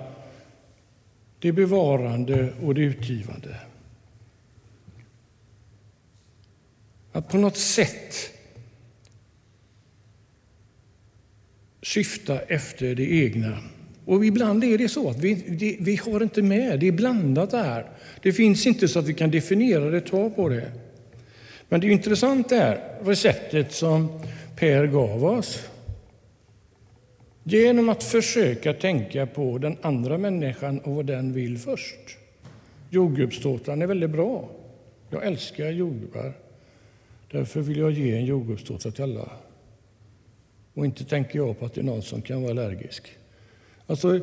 det 1.39 1.51
bevarande 1.51 2.49
och 2.63 2.75
det 2.75 2.81
utgivande. 2.81 3.55
Att 7.17 7.29
på 7.29 7.37
något 7.37 7.57
sätt 7.57 8.31
syfta 11.81 12.39
efter 12.39 12.95
det 12.95 13.11
egna. 13.23 13.57
Och 14.05 14.25
ibland 14.25 14.63
är 14.63 14.77
det 14.77 14.89
så 14.89 15.09
att 15.09 15.19
vi, 15.19 15.33
det, 15.33 15.77
vi 15.79 15.95
har 15.95 16.23
inte 16.23 16.41
med, 16.41 16.79
det 16.79 16.87
är 16.87 16.91
blandat 16.91 17.51
där. 17.51 17.85
Det 18.21 18.33
finns 18.33 18.67
inte 18.67 18.87
så 18.87 18.99
att 18.99 19.07
vi 19.07 19.13
kan 19.13 19.31
definiera 19.31 19.89
det, 19.89 20.01
ta 20.01 20.29
på 20.29 20.49
det. 20.49 20.71
Men 21.69 21.81
det 21.81 21.87
är 21.87 21.91
intressant 21.91 22.49
det 22.49 22.55
här 22.55 22.99
receptet 23.03 23.71
som 23.71 24.21
Per 24.55 24.87
gav 24.87 25.25
oss. 25.25 25.67
Genom 27.43 27.89
att 27.89 28.03
försöka 28.03 28.73
tänka 28.73 29.25
på 29.25 29.57
den 29.57 29.77
andra 29.81 30.17
människan 30.17 30.79
och 30.79 30.95
vad 30.95 31.05
den 31.05 31.33
vill 31.33 31.57
först. 31.57 32.17
Jordgubbstårtan 32.89 33.81
är 33.81 33.87
väldigt 33.87 34.09
bra. 34.09 34.49
Jag 35.09 35.25
älskar 35.25 35.69
jordgubbar. 35.69 36.46
Därför 37.31 37.61
vill 37.61 37.77
jag 37.77 37.91
ge 37.91 38.17
en 38.17 38.25
jordgubbstårta 38.25 38.91
till 38.91 39.03
alla. 39.03 39.29
Och 40.73 40.85
inte 40.85 41.05
tänker 41.05 41.39
jag 41.39 41.59
på 41.59 41.65
att 41.65 41.73
det 41.73 41.81
är 41.81 41.85
någon 41.85 42.01
som 42.01 42.21
kan 42.21 42.41
vara 42.41 42.51
allergisk. 42.51 43.11
Alltså, 43.87 44.19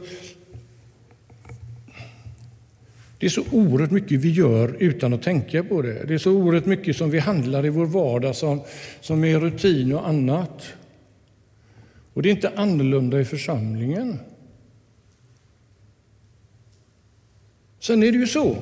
det 3.19 3.27
är 3.27 3.31
så 3.31 3.45
oerhört 3.53 3.91
mycket 3.91 4.21
vi 4.21 4.31
gör 4.31 4.77
utan 4.79 5.13
att 5.13 5.23
tänka 5.23 5.65
på 5.65 5.83
det. 5.83 6.05
Det 6.05 6.15
är 6.15 6.19
så 6.19 6.33
oerhört 6.33 6.67
mycket 6.67 6.97
som 6.97 7.11
vi 7.11 7.19
handlar 7.19 7.67
i 7.67 7.69
vår 7.69 7.87
vardag 7.87 8.37
som, 8.37 8.61
som 9.01 9.25
är 9.25 9.41
rutin 9.41 9.93
och 9.93 10.09
annat. 10.09 10.63
Och 12.13 12.23
det 12.23 12.29
är 12.29 12.31
inte 12.31 12.53
annorlunda 12.57 13.21
i 13.21 13.25
församlingen. 13.25 14.19
Sen 17.81 18.03
är 18.03 18.13
det 18.13 18.19
ju 18.19 18.27
så 18.27 18.57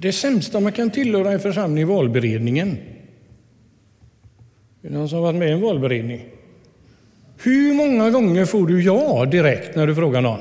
det 0.00 0.12
sämsta 0.12 0.60
man 0.60 0.72
kan 0.72 0.90
tillhöra 0.90 1.32
en 1.32 1.40
församling 1.40 1.82
är 1.82 1.86
valberedningen. 1.86 2.78
Är 4.82 4.88
det 4.88 4.98
någon 4.98 5.08
som 5.08 5.18
har 5.18 5.22
varit 5.22 5.38
med 5.38 5.48
i 5.48 5.52
en 5.52 5.60
valberedning? 5.60 6.24
Hur 7.42 7.74
många 7.74 8.10
gånger 8.10 8.44
får 8.44 8.66
du 8.66 8.82
ja 8.82 9.24
direkt 9.24 9.76
när 9.76 9.86
du 9.86 9.94
frågar 9.94 10.20
någon? 10.20 10.40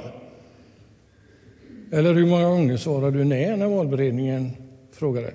Eller 1.92 2.14
hur 2.14 2.26
många 2.26 2.50
gånger 2.50 2.78
svarar 2.78 3.12
du 3.12 3.24
nej 3.24 3.58
när 3.58 3.68
valberedningen 3.68 4.52
frågar 4.92 5.22
dig? 5.22 5.34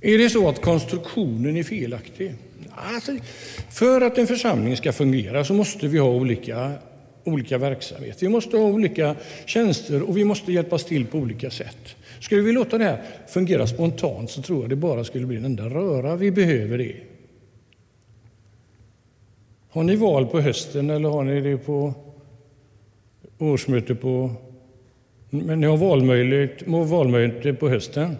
Är 0.00 0.18
det 0.18 0.30
så 0.30 0.48
att 0.48 0.62
konstruktionen 0.62 1.56
är 1.56 1.62
felaktig? 1.62 2.34
Alltså, 2.74 3.12
för 3.70 4.00
att 4.00 4.18
en 4.18 4.26
församling 4.26 4.76
ska 4.76 4.92
fungera 4.92 5.44
så 5.44 5.54
måste 5.54 5.88
vi 5.88 5.98
ha 5.98 6.08
olika 6.08 6.72
olika 7.24 7.58
verksamheter. 7.58 8.20
Vi 8.20 8.28
måste 8.28 8.56
ha 8.56 8.64
olika 8.64 9.16
tjänster 9.46 10.02
och 10.02 10.16
vi 10.16 10.24
måste 10.24 10.52
hjälpas 10.52 10.84
till 10.84 11.06
på 11.06 11.18
olika 11.18 11.50
sätt. 11.50 11.96
Skulle 12.20 12.42
vi 12.42 12.52
låta 12.52 12.78
det 12.78 12.84
här 12.84 13.02
fungera 13.28 13.66
spontant 13.66 14.30
så 14.30 14.42
tror 14.42 14.60
jag 14.60 14.70
det 14.70 14.76
bara 14.76 15.04
skulle 15.04 15.26
bli 15.26 15.36
en 15.36 15.44
enda 15.44 15.64
röra. 15.64 16.16
Vi 16.16 16.30
behöver 16.30 16.78
det. 16.78 16.96
Har 19.70 19.82
ni 19.82 19.96
val 19.96 20.26
på 20.26 20.40
hösten 20.40 20.90
eller 20.90 21.08
har 21.08 21.24
ni 21.24 21.40
det 21.40 21.56
på 21.56 21.94
årsmöte 23.38 23.94
på... 23.94 24.30
Men 25.30 25.60
ni 25.60 25.66
har 25.66 25.76
valmöjlighet, 25.76 26.62
valmöte 26.66 27.54
på 27.54 27.68
hösten? 27.68 28.16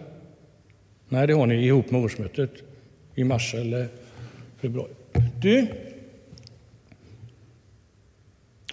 Nej, 1.09 1.27
det 1.27 1.33
har 1.33 1.47
ni 1.47 1.65
ihop 1.65 1.91
med 1.91 2.03
årsmötet 2.03 2.51
i 3.15 3.23
mars 3.23 3.53
eller 3.53 3.87
februari. 4.61 4.91
Du, 5.41 5.67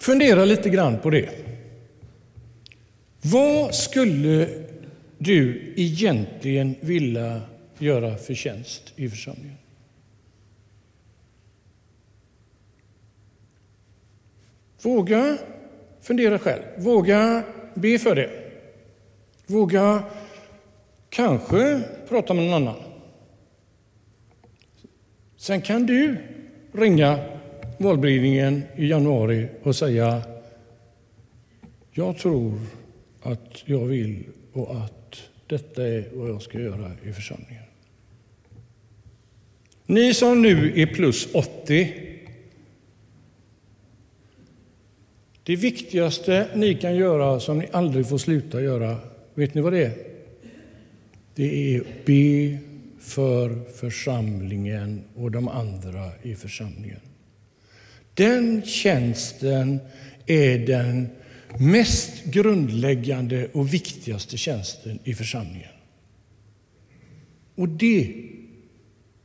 fundera 0.09 0.45
lite 0.45 0.69
grann 0.69 0.99
på 0.99 1.09
det. 1.09 1.29
Vad 3.21 3.75
skulle 3.75 4.49
du 5.17 5.73
egentligen 5.75 6.75
vilja 6.81 7.41
göra 7.77 8.17
för 8.17 8.33
tjänst 8.33 8.93
i 8.95 9.09
församlingen? 9.09 9.57
Våga 14.81 15.37
fundera 16.01 16.39
själv. 16.39 16.63
Våga 16.77 17.43
be 17.73 17.99
för 17.99 18.15
det. 18.15 18.29
Våga 19.45 20.03
kanske 21.09 21.81
prata 22.07 22.33
med 22.33 22.43
någon 22.43 22.53
annan. 22.53 22.83
Sen 25.37 25.61
kan 25.61 25.85
du 25.85 26.17
ringa 26.71 27.38
valberedningen 27.79 28.63
i 28.75 28.87
januari 28.87 29.47
och 29.63 29.75
säga 29.75 30.21
jag 31.91 32.17
tror 32.17 32.59
att 33.21 33.63
jag 33.65 33.85
vill 33.85 34.23
och 34.53 34.75
att 34.75 35.21
detta 35.47 35.87
är 35.87 36.03
vad 36.13 36.29
jag 36.29 36.41
ska 36.41 36.59
göra 36.59 36.91
i 37.03 37.13
församlingen. 37.13 37.63
Ni 39.85 40.13
som 40.13 40.41
nu 40.41 40.81
är 40.81 40.85
plus 40.85 41.27
80 41.33 42.09
Det 45.43 45.55
viktigaste 45.55 46.47
ni 46.55 46.75
kan 46.75 46.95
göra 46.95 47.39
som 47.39 47.59
ni 47.59 47.67
aldrig 47.71 48.09
får 48.09 48.17
sluta 48.17 48.61
göra, 48.61 48.97
vet 49.33 49.53
ni 49.53 49.61
vad 49.61 49.73
det 49.73 49.85
är? 49.85 49.93
Det 51.35 51.75
är 51.75 51.81
att 51.81 52.05
be 52.05 52.57
för 52.99 53.71
församlingen 53.73 55.03
och 55.15 55.31
de 55.31 55.47
andra 55.47 56.11
i 56.23 56.35
församlingen. 56.35 56.99
Den 58.19 58.61
tjänsten 58.65 59.79
är 60.25 60.59
den 60.59 61.09
mest 61.59 62.23
grundläggande 62.23 63.47
och 63.53 63.73
viktigaste 63.73 64.37
tjänsten 64.37 64.99
i 65.03 65.13
församlingen. 65.13 65.69
Och 67.55 67.69
det 67.69 68.13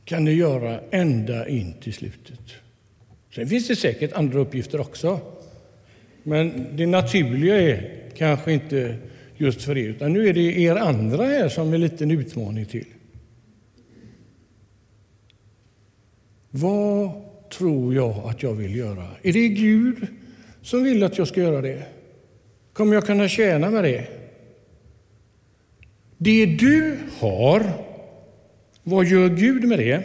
kan 0.05 0.25
ni 0.25 0.33
göra 0.33 0.81
ända 0.91 1.49
in 1.49 1.75
till 1.83 1.93
slutet. 1.93 2.41
Sen 3.35 3.49
finns 3.49 3.69
det 3.69 3.77
säkert 3.77 4.13
andra 4.13 4.39
uppgifter 4.39 4.81
också. 4.81 5.21
Men 6.23 6.67
det 6.77 6.87
naturliga 6.87 7.61
är 7.61 8.03
kanske 8.17 8.53
inte 8.53 8.97
just 9.37 9.63
för 9.63 9.79
er, 9.79 9.89
utan 9.89 10.13
nu 10.13 10.29
är 10.29 10.33
det 10.33 10.59
er 10.59 10.77
andra 10.77 11.25
här 11.25 11.49
som 11.49 11.71
är 11.71 11.75
en 11.75 11.81
liten 11.81 12.11
utmaning 12.11 12.67
till. 12.67 12.87
Vad 16.51 17.34
tror 17.53 17.95
jag 17.95 18.23
att 18.25 18.43
jag 18.43 18.53
vill 18.53 18.77
göra? 18.77 19.07
Är 19.23 19.33
det 19.33 19.49
Gud 19.49 20.07
som 20.63 20.85
vill 20.85 21.03
att 21.03 21.19
jag 21.19 21.29
ska 21.29 21.41
göra 21.41 21.61
det? 21.61 21.83
Kommer 22.73 22.95
jag 22.95 23.07
kunna 23.07 23.29
tjäna 23.29 23.71
med 23.71 23.85
det? 23.85 24.07
Det 26.19 26.47
du 26.47 26.99
har, 27.19 27.73
vad 28.83 29.07
gör 29.07 29.29
Gud 29.29 29.65
med 29.65 29.79
det? 29.79 30.03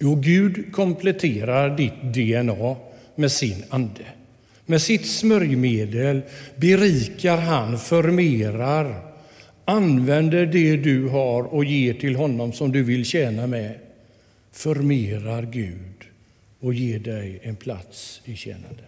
Jo, 0.00 0.14
Gud 0.14 0.72
kompletterar 0.72 1.76
ditt 1.76 2.02
DNA 2.02 2.76
med 3.14 3.32
sin 3.32 3.64
ande. 3.68 4.04
Med 4.66 4.82
sitt 4.82 5.06
smörjmedel 5.06 6.20
berikar 6.56 7.36
han, 7.36 7.78
förmerar, 7.78 8.94
använder 9.64 10.46
det 10.46 10.76
du 10.76 11.08
har 11.08 11.42
och 11.42 11.64
ger 11.64 11.94
till 11.94 12.16
honom 12.16 12.52
som 12.52 12.72
du 12.72 12.82
vill 12.82 13.04
tjäna 13.04 13.46
med. 13.46 13.74
Förmerar 14.58 15.42
Gud 15.42 16.04
och 16.60 16.74
ger 16.74 16.98
dig 16.98 17.40
en 17.42 17.56
plats 17.56 18.20
i 18.24 18.36
tjänandet. 18.36 18.84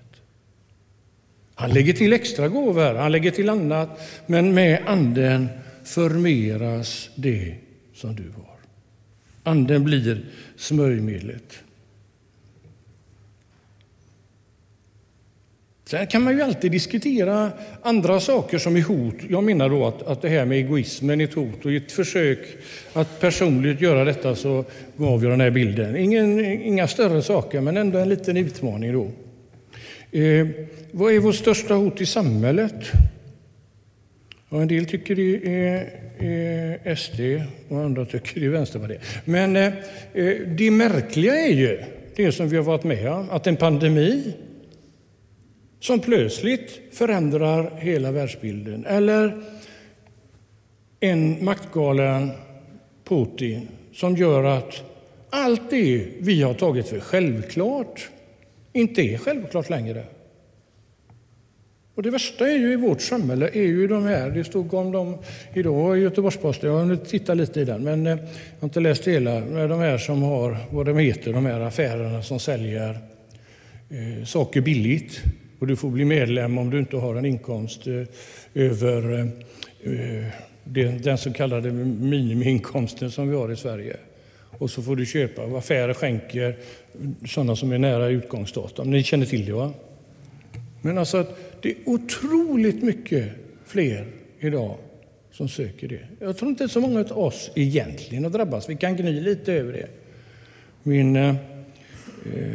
Han 1.54 1.70
lägger 1.70 1.92
till 1.92 2.12
extra 2.12 2.48
gåvor, 2.48 2.94
han 2.94 3.12
lägger 3.12 3.30
till 3.30 3.48
annat, 3.48 4.00
men 4.26 4.54
med 4.54 4.83
anden 4.87 5.48
förmeras 5.85 7.11
det 7.14 7.54
som 7.94 8.16
du 8.16 8.30
har. 8.37 8.56
Anden 9.42 9.85
blir 9.85 10.24
smörjmedlet. 10.56 11.59
Sen 15.90 16.07
kan 16.07 16.22
man 16.22 16.37
ju 16.37 16.42
alltid 16.42 16.72
diskutera 16.72 17.50
andra 17.83 18.20
saker 18.20 18.59
som 18.59 18.76
är 18.76 18.83
hot. 18.83 19.14
Jag 19.29 19.44
menar 19.44 19.68
då 19.68 19.87
att, 19.87 20.03
att 20.03 20.22
det 20.22 20.29
här 20.29 20.44
med 20.44 20.59
egoismen 20.59 21.20
är 21.20 21.24
ett 21.24 21.35
hot 21.35 21.64
och 21.64 21.72
i 21.72 21.76
ett 21.76 21.92
försök 21.92 22.38
att 22.92 23.20
personligt 23.20 23.81
göra 23.81 24.05
detta 24.05 24.35
så 24.35 24.64
gav 24.96 25.22
jag 25.22 25.33
den 25.33 25.40
här 25.40 25.50
bilden. 25.50 25.96
Ingen, 25.96 26.44
inga 26.44 26.88
större 26.88 27.22
saker, 27.22 27.61
men 27.61 27.76
ändå 27.76 27.98
en 27.98 28.09
liten 28.09 28.37
utmaning 28.37 28.92
då. 28.92 29.11
Eh, 30.18 30.46
vad 30.90 31.12
är 31.12 31.18
vårt 31.18 31.35
största 31.35 31.74
hot 31.74 32.00
i 32.00 32.07
samhället? 32.07 32.92
Ja, 34.48 34.62
en 34.62 34.68
del 34.68 34.87
tycker 34.87 35.14
det 35.14 35.64
är, 35.64 35.90
är 36.18 36.94
SD 36.94 37.20
och 37.68 37.79
andra 37.79 38.05
tycker 38.05 38.40
det 38.40 38.46
är 38.46 38.50
Vänsterpartiet. 38.50 39.03
Men 39.24 39.57
eh, 39.57 39.66
eh, 40.12 40.37
det 40.46 40.70
märkliga 40.70 41.35
är 41.35 41.53
ju 41.53 41.79
det 42.16 42.33
som 42.33 42.48
vi 42.48 42.57
har 42.57 42.64
varit 42.64 42.85
med 42.85 43.12
om, 43.12 43.31
att 43.31 43.46
en 43.46 43.57
pandemi 43.57 44.35
som 45.81 46.01
plötsligt 46.01 46.81
förändrar 46.93 47.71
hela 47.77 48.12
världsbilden. 48.12 48.87
Eller 48.87 49.43
en 51.01 51.45
maktgalen 51.45 52.31
Putin 53.05 53.69
som 53.93 54.16
gör 54.16 54.45
att 54.45 54.83
allt 55.31 55.71
det 55.71 56.07
vi 56.19 56.43
har 56.43 56.55
tagit 56.55 56.88
för 56.88 57.01
självklart 57.01 58.09
inte 58.73 59.03
är 59.03 59.19
självklart 59.19 59.71
längre. 59.71 60.05
Och 61.95 62.03
det 62.03 62.11
värsta 62.11 62.51
är 62.51 62.59
ju 62.59 62.73
i 62.73 62.77
vårt 62.77 63.01
samhälle 63.01 63.49
är 63.53 63.62
ju 63.62 63.87
de 63.87 64.05
här, 64.05 64.31
det 64.31 64.45
stod 64.45 64.75
om 64.75 64.93
dem 64.93 65.19
idag 65.55 65.99
i 65.99 66.01
Göteborgs-Posten, 66.01 66.71
jag 66.71 66.85
har 66.85 66.97
tittat 66.97 67.37
lite 67.37 67.61
i 67.61 67.64
den, 67.64 67.85
men 67.85 68.07
eh, 68.07 68.12
jag 68.12 68.61
har 68.61 68.69
inte 68.69 68.81
läst 68.81 69.09
hela, 69.09 69.40
med 69.40 69.69
de 69.69 69.81
här 69.81 69.99
som 69.99 70.23
har, 70.23 70.57
vad 70.71 70.87
de 70.87 70.99
heter, 70.99 71.33
de 71.33 71.47
här 71.47 71.61
affärerna 71.61 72.23
som 72.23 72.40
säljer 72.40 72.99
eh, 73.90 74.25
saker 74.25 74.61
billigt. 74.61 75.23
Och 75.61 75.66
du 75.66 75.77
får 75.77 75.90
bli 75.90 76.05
medlem 76.05 76.59
om 76.59 76.70
du 76.70 76.79
inte 76.79 76.96
har 76.96 77.14
en 77.14 77.25
inkomst 77.25 77.87
eh, 77.87 78.03
över 78.55 79.31
eh, 79.83 80.27
den 81.01 81.18
så 81.18 81.33
kallade 81.33 81.73
minimiinkomsten 81.73 83.11
som 83.11 83.29
vi 83.29 83.37
har 83.37 83.53
i 83.53 83.57
Sverige. 83.57 83.96
Och 84.59 84.70
så 84.70 84.83
får 84.83 84.96
du 84.96 85.07
köpa. 85.07 85.46
vad 85.46 85.59
Affärer 85.59 85.94
skänker 85.94 86.57
sådana 87.27 87.57
som 87.57 87.73
är 87.73 87.79
nära 87.79 88.09
utgångsdatum. 88.09 88.90
Ni 88.90 89.03
känner 89.03 89.27
till 89.27 89.46
det 89.46 89.53
va? 89.53 89.73
Men 90.83 90.99
alltså 90.99 91.18
att 91.18 91.62
det 91.62 91.70
är 91.70 91.77
otroligt 91.85 92.83
mycket 92.83 93.29
fler 93.66 94.07
idag 94.40 94.77
som 95.33 95.49
söker 95.49 95.88
det. 95.88 96.01
Jag 96.18 96.37
tror 96.37 96.51
inte 96.51 96.68
så 96.68 96.81
många 96.81 97.01
av 97.01 97.18
oss 97.18 97.51
egentligen 97.55 98.25
har 98.25 98.31
drabbats. 98.31 98.68
Vi 98.68 98.77
kan 98.77 98.96
gny 98.96 99.20
lite 99.20 99.53
över 99.53 99.73
det. 99.73 99.87
Min 100.83 101.16
eh, 101.16 101.35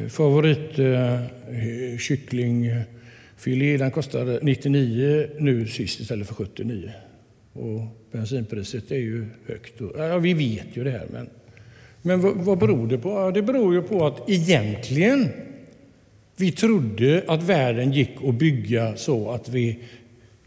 favoritkyckling 0.10 2.66
eh, 2.66 2.78
eh 2.78 2.84
Filé 3.46 3.78
den 3.78 3.92
kostade 3.92 4.40
99 4.42 5.28
nu 5.40 5.68
sist 5.68 6.00
istället 6.00 6.28
för 6.28 6.36
79. 6.36 6.92
Och 7.54 7.82
bensinpriset 8.12 8.92
är 8.92 8.96
ju 8.96 9.26
högt. 9.48 9.82
och 9.82 9.92
Ja, 9.98 10.18
vi 10.18 10.34
vet 10.34 10.68
ju 10.74 10.84
det 10.84 10.92
här. 10.92 11.08
Men, 11.12 11.30
men 12.02 12.22
vad, 12.22 12.36
vad 12.36 12.58
beror 12.58 12.88
det 12.88 12.98
på? 12.98 13.10
Ja, 13.10 13.32
det 13.32 13.42
beror 13.42 13.74
ju 13.74 13.82
på 13.82 14.06
att 14.06 14.30
egentligen 14.30 15.30
vi 16.36 16.52
trodde 16.52 17.24
att 17.28 17.44
världen 17.44 17.92
gick 17.92 18.10
att 18.24 18.36
bygga 18.36 18.98
så 18.98 19.32
att 19.32 19.50
vi 19.50 19.80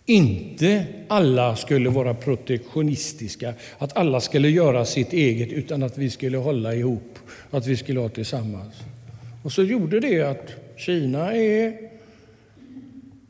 inte 0.07 0.85
alla 1.09 1.57
skulle 1.57 1.91
vara 1.91 2.15
protektionistiska, 2.15 3.55
att 3.79 3.97
alla 3.97 4.21
skulle 4.21 4.51
göra 4.51 4.85
sitt 4.85 5.13
eget 5.13 5.53
utan 5.53 5.83
att 5.83 5.99
vi 5.99 6.11
skulle 6.11 6.39
hålla 6.39 6.75
ihop, 6.75 7.19
att 7.51 7.67
vi 7.67 7.77
skulle 7.77 8.01
ha 8.01 8.09
tillsammans. 8.09 8.75
Och 9.43 9.53
så 9.53 9.63
gjorde 9.63 10.01
det 10.01 10.23
att 10.23 10.53
Kina 10.77 11.35
är 11.35 11.88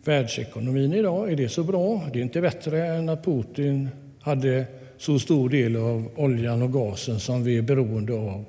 världsekonomin 0.09 0.93
idag. 0.93 1.33
Är 1.33 1.37
det 1.37 1.49
så 1.49 1.63
bra? 1.63 2.09
Det 2.13 2.19
är 2.19 2.23
inte 2.23 2.41
bättre 2.41 2.87
än 2.87 3.09
att 3.09 3.25
Putin 3.25 3.89
hade 4.21 4.67
så 4.99 5.19
stor 5.19 5.49
del 5.51 5.77
av 5.77 6.11
oljan 6.17 6.63
och 6.63 6.73
gasen 6.73 7.21
som 7.21 7.45
vi 7.45 7.59
är 7.59 7.63
beroende 7.63 8.15
av. 8.15 8.45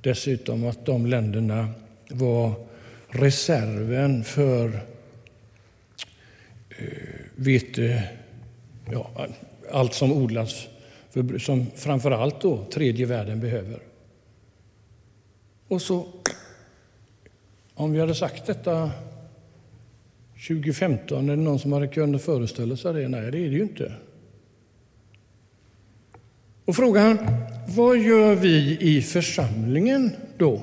Dessutom 0.00 0.66
att 0.66 0.86
de 0.86 1.06
länderna 1.06 1.68
var 2.10 2.52
reserven 3.08 4.24
för 4.24 4.80
eh, 6.78 6.84
vete, 7.36 8.02
ja, 8.92 9.10
allt 9.70 9.94
som 9.94 10.12
odlas, 10.12 10.68
för, 11.10 11.38
som 11.38 11.66
framför 11.76 12.10
allt 12.10 12.40
då 12.40 12.64
tredje 12.64 13.06
världen 13.06 13.40
behöver. 13.40 13.78
Och 15.68 15.82
så 15.82 16.06
Om 17.74 17.92
vi 17.92 18.00
hade 18.00 18.14
sagt 18.14 18.46
detta 18.46 18.90
2015, 20.48 21.28
är 21.28 21.36
det 21.36 21.42
någon 21.42 21.58
som 21.58 21.72
hade 21.72 21.88
kunnat 21.88 22.22
föreställa 22.22 22.76
sig 22.76 22.94
det? 22.94 23.08
Nej, 23.08 23.30
det 23.30 23.38
är 23.38 23.50
det 23.50 23.56
ju 23.56 23.62
inte. 23.62 23.92
Och 26.64 26.76
frågan, 26.76 27.18
vad 27.68 27.98
gör 27.98 28.34
vi 28.34 28.78
i 28.80 29.02
församlingen 29.02 30.10
då? 30.38 30.62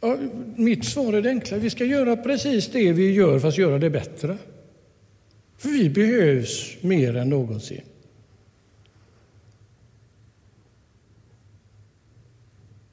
Ja, 0.00 0.16
mitt 0.56 0.84
svar 0.84 1.12
är 1.12 1.22
det 1.22 1.28
enkla. 1.28 1.56
Vi 1.56 1.70
ska 1.70 1.84
göra 1.84 2.16
precis 2.16 2.68
det 2.68 2.92
vi 2.92 3.12
gör, 3.12 3.38
fast 3.38 3.58
göra 3.58 3.78
det 3.78 3.90
bättre. 3.90 4.38
För 5.58 5.68
vi 5.68 5.90
behövs 5.90 6.76
mer 6.80 7.16
än 7.16 7.28
någonsin. 7.28 7.82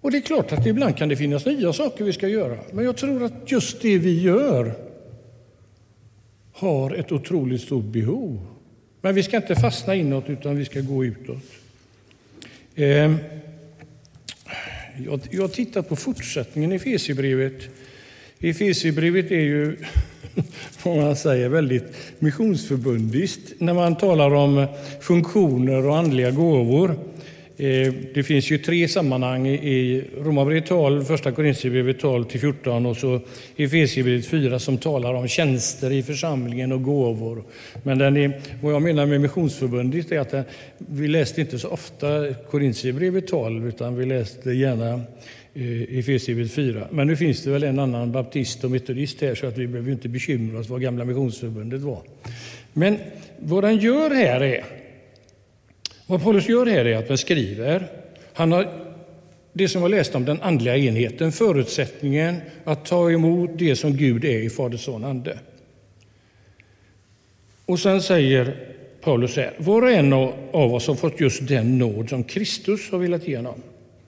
Och 0.05 0.11
det 0.11 0.17
är 0.17 0.21
klart 0.21 0.51
att 0.51 0.65
ibland 0.65 0.97
kan 0.97 1.09
det 1.09 1.15
finnas 1.15 1.45
nya 1.45 1.73
saker 1.73 2.05
vi 2.05 2.13
ska 2.13 2.27
göra. 2.27 2.57
Men 2.71 2.85
jag 2.85 2.97
tror 2.97 3.23
att 3.23 3.51
just 3.51 3.81
det 3.81 3.97
vi 3.97 4.21
gör 4.21 4.73
har 6.51 6.95
ett 6.95 7.11
otroligt 7.11 7.61
stort 7.61 7.85
behov. 7.85 8.47
Men 9.01 9.15
vi 9.15 9.23
ska 9.23 9.37
inte 9.37 9.55
fastna 9.55 9.95
inåt, 9.95 10.29
utan 10.29 10.57
vi 10.57 10.65
ska 10.65 10.81
gå 10.81 11.05
utåt. 11.05 11.43
Ehm, 12.75 13.17
jag 15.31 15.41
har 15.41 15.47
tittat 15.47 15.89
på 15.89 15.95
fortsättningen 15.95 16.71
i 16.71 16.75
Efesierbrevet. 16.75 17.61
Efesierbrevet 18.39 19.31
är 19.31 19.41
ju, 19.41 19.77
vad 20.83 20.97
man 20.97 21.15
säger, 21.15 21.49
väldigt 21.49 21.93
missionsförbundiskt 22.19 23.53
när 23.57 23.73
man 23.73 23.95
talar 23.95 24.33
om 24.33 24.67
funktioner 25.01 25.85
och 25.85 25.97
andliga 25.97 26.31
gåvor. 26.31 27.14
Eh, 27.57 27.93
det 28.13 28.23
finns 28.23 28.51
ju 28.51 28.57
tre 28.57 28.87
sammanhang 28.87 29.47
i 29.47 30.03
Romarbrevet 30.17 30.65
12, 30.65 31.03
Första 31.03 31.31
Korintierbrevet 31.31 31.99
12 31.99 32.23
till 32.23 32.39
14 32.39 32.85
och 32.85 32.97
så 32.97 33.19
Efesierbrevet 33.55 34.25
4 34.25 34.59
som 34.59 34.77
talar 34.77 35.13
om 35.13 35.27
tjänster 35.27 35.91
i 35.91 36.03
församlingen 36.03 36.71
och 36.71 36.83
gåvor. 36.83 37.43
Men 37.83 37.97
den 37.97 38.17
är, 38.17 38.41
vad 38.61 38.73
jag 38.73 38.81
menar 38.81 39.05
med 39.05 39.21
missionsförbundet 39.21 40.11
är 40.11 40.19
att 40.19 40.29
den, 40.29 40.43
vi 40.77 41.07
läste 41.07 41.41
inte 41.41 41.59
så 41.59 41.67
ofta 41.67 42.33
Korintierbrevet 42.33 43.27
12 43.27 43.67
utan 43.67 43.95
vi 43.95 44.05
läste 44.05 44.51
gärna 44.51 44.93
eh, 45.53 45.99
Efesierbrevet 45.99 46.51
4. 46.51 46.87
Men 46.91 47.07
nu 47.07 47.15
finns 47.15 47.43
det 47.43 47.49
väl 47.49 47.63
en 47.63 47.79
annan 47.79 48.11
baptist 48.11 48.63
och 48.63 48.71
metodist 48.71 49.21
här 49.21 49.35
så 49.35 49.47
att 49.47 49.57
vi 49.57 49.67
behöver 49.67 49.91
inte 49.91 50.09
bekymra 50.09 50.59
oss 50.59 50.69
vad 50.69 50.81
gamla 50.81 51.05
missionsförbundet 51.05 51.81
var. 51.81 52.01
Men 52.73 52.97
vad 53.39 53.63
den 53.63 53.77
gör 53.77 54.09
här 54.09 54.41
är 54.41 54.63
vad 56.07 56.23
Paulus 56.23 56.49
gör 56.49 56.65
här 56.65 56.85
är 56.85 56.97
att 56.97 57.07
beskriver, 57.07 57.87
han 58.33 58.51
har 58.51 58.67
det 59.53 59.67
som 59.67 59.81
var 59.81 59.89
läst 59.89 60.15
om 60.15 60.25
den 60.25 60.41
andliga 60.41 60.77
enheten, 60.77 61.31
förutsättningen 61.31 62.35
att 62.63 62.85
ta 62.85 63.11
emot 63.11 63.49
det 63.53 63.75
som 63.75 63.97
Gud 63.97 64.25
är 64.25 64.37
i 64.37 64.49
Fader, 64.49 64.77
Son, 64.77 65.03
Ande. 65.03 65.39
Och 67.65 67.79
sen 67.79 68.01
säger 68.01 68.55
Paulus 69.01 69.35
här, 69.35 69.53
var 69.57 69.81
och 69.81 69.91
en 69.91 70.13
av 70.13 70.73
oss 70.73 70.87
har 70.87 70.95
fått 70.95 71.19
just 71.19 71.47
den 71.47 71.77
nåd 71.77 72.09
som 72.09 72.23
Kristus 72.23 72.91
har 72.91 72.97
velat 72.97 73.27
ge 73.27 73.37
honom. 73.37 73.61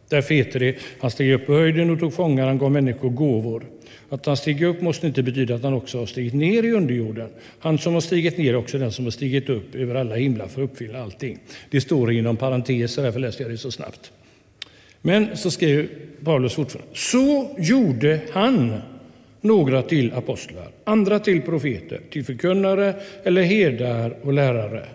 Därför 0.09 0.33
heter 0.35 0.59
det, 0.59 0.75
han 0.99 1.11
steg 1.11 1.33
upp 1.33 1.45
på 1.45 1.53
höjden 1.53 1.89
och 1.89 1.99
tog 1.99 2.13
fångar, 2.13 2.47
han 2.47 2.57
gav 2.57 2.71
människor 2.71 3.09
gåvor. 3.09 3.65
Att 4.09 4.25
han 4.25 4.37
steg 4.37 4.63
upp 4.63 4.81
måste 4.81 5.07
inte 5.07 5.23
betyda 5.23 5.55
att 5.55 5.63
han 5.63 5.73
också 5.73 5.99
har 5.99 6.05
stigit 6.05 6.33
ner 6.33 6.63
i 6.63 6.71
underjorden. 6.71 7.29
Han 7.59 7.77
som 7.77 7.93
har 7.93 8.01
stigit 8.01 8.37
ner 8.37 8.49
är 8.49 8.55
också 8.55 8.77
den 8.77 8.91
som 8.91 9.05
har 9.05 9.11
stigit 9.11 9.49
upp 9.49 9.75
över 9.75 9.95
alla 9.95 10.15
himlar 10.15 10.47
för 10.47 10.63
att 10.63 10.69
uppfylla 10.71 11.03
allting. 11.03 11.39
Det 11.69 11.81
står 11.81 12.11
inom 12.11 12.37
parenteser, 12.37 13.03
därför 13.03 13.19
läste 13.19 13.43
jag 13.43 13.51
det 13.51 13.57
så 13.57 13.71
snabbt. 13.71 14.11
Men 15.01 15.37
så 15.37 15.51
skriver 15.51 15.87
Paulus 16.23 16.53
fortfarande. 16.53 16.91
Så 16.93 17.55
gjorde 17.57 18.19
han 18.31 18.73
några 19.41 19.81
till 19.81 20.13
apostlar, 20.13 20.67
andra 20.83 21.19
till 21.19 21.41
profeter, 21.41 22.01
till 22.09 22.25
förkunnare 22.25 22.93
eller 23.23 23.41
herdar 23.41 24.17
och 24.21 24.33
lärare. 24.33 24.85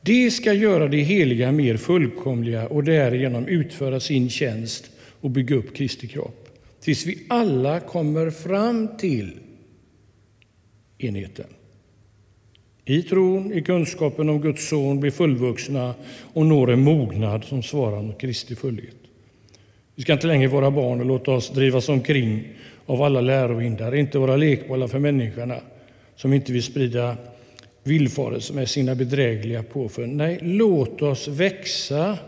De 0.00 0.30
ska 0.30 0.52
göra 0.52 0.88
det 0.88 0.96
heliga 0.96 1.52
mer 1.52 1.76
fullkomliga 1.76 2.66
och 2.66 2.84
därigenom 2.84 3.46
utföra 3.46 4.00
sin 4.00 4.30
tjänst 4.30 4.90
och 5.20 5.30
bygga 5.30 5.56
upp 5.56 5.76
Kristi 5.76 6.06
kropp 6.06 6.39
tills 6.80 7.06
vi 7.06 7.18
alla 7.28 7.80
kommer 7.80 8.30
fram 8.30 8.88
till 8.98 9.38
enheten. 10.98 11.46
I 12.84 13.02
tron, 13.02 13.52
i 13.52 13.62
kunskapen 13.62 14.28
om 14.28 14.40
Guds 14.40 14.68
son 14.68 15.00
blir 15.00 15.10
fullvuxna 15.10 15.94
och 16.32 16.46
når 16.46 16.70
en 16.70 16.82
mognad 16.82 17.44
som 17.44 17.62
svarar 17.62 18.02
mot 18.02 18.20
Kristi 18.20 18.56
fullhet. 18.56 18.96
Vi 19.94 20.02
ska 20.02 20.12
inte 20.12 20.26
längre 20.26 20.48
vara 20.48 20.70
barn 20.70 21.00
och 21.00 21.06
låta 21.06 21.30
oss 21.30 21.50
drivas 21.50 21.88
omkring 21.88 22.48
av 22.86 23.02
alla 23.02 23.20
lärovindar, 23.20 23.94
inte 23.94 24.18
vara 24.18 24.36
lekbollar 24.36 24.88
för 24.88 24.98
människorna 24.98 25.56
som 26.16 26.32
inte 26.32 26.52
vill 26.52 26.62
sprida 26.62 27.16
villfarelse 27.82 28.52
med 28.52 28.68
sina 28.68 28.94
bedrägliga 28.94 29.62
påfund. 29.62 30.16
Nej, 30.16 30.38
låt 30.42 31.02
oss 31.02 31.28
växa 31.28 32.18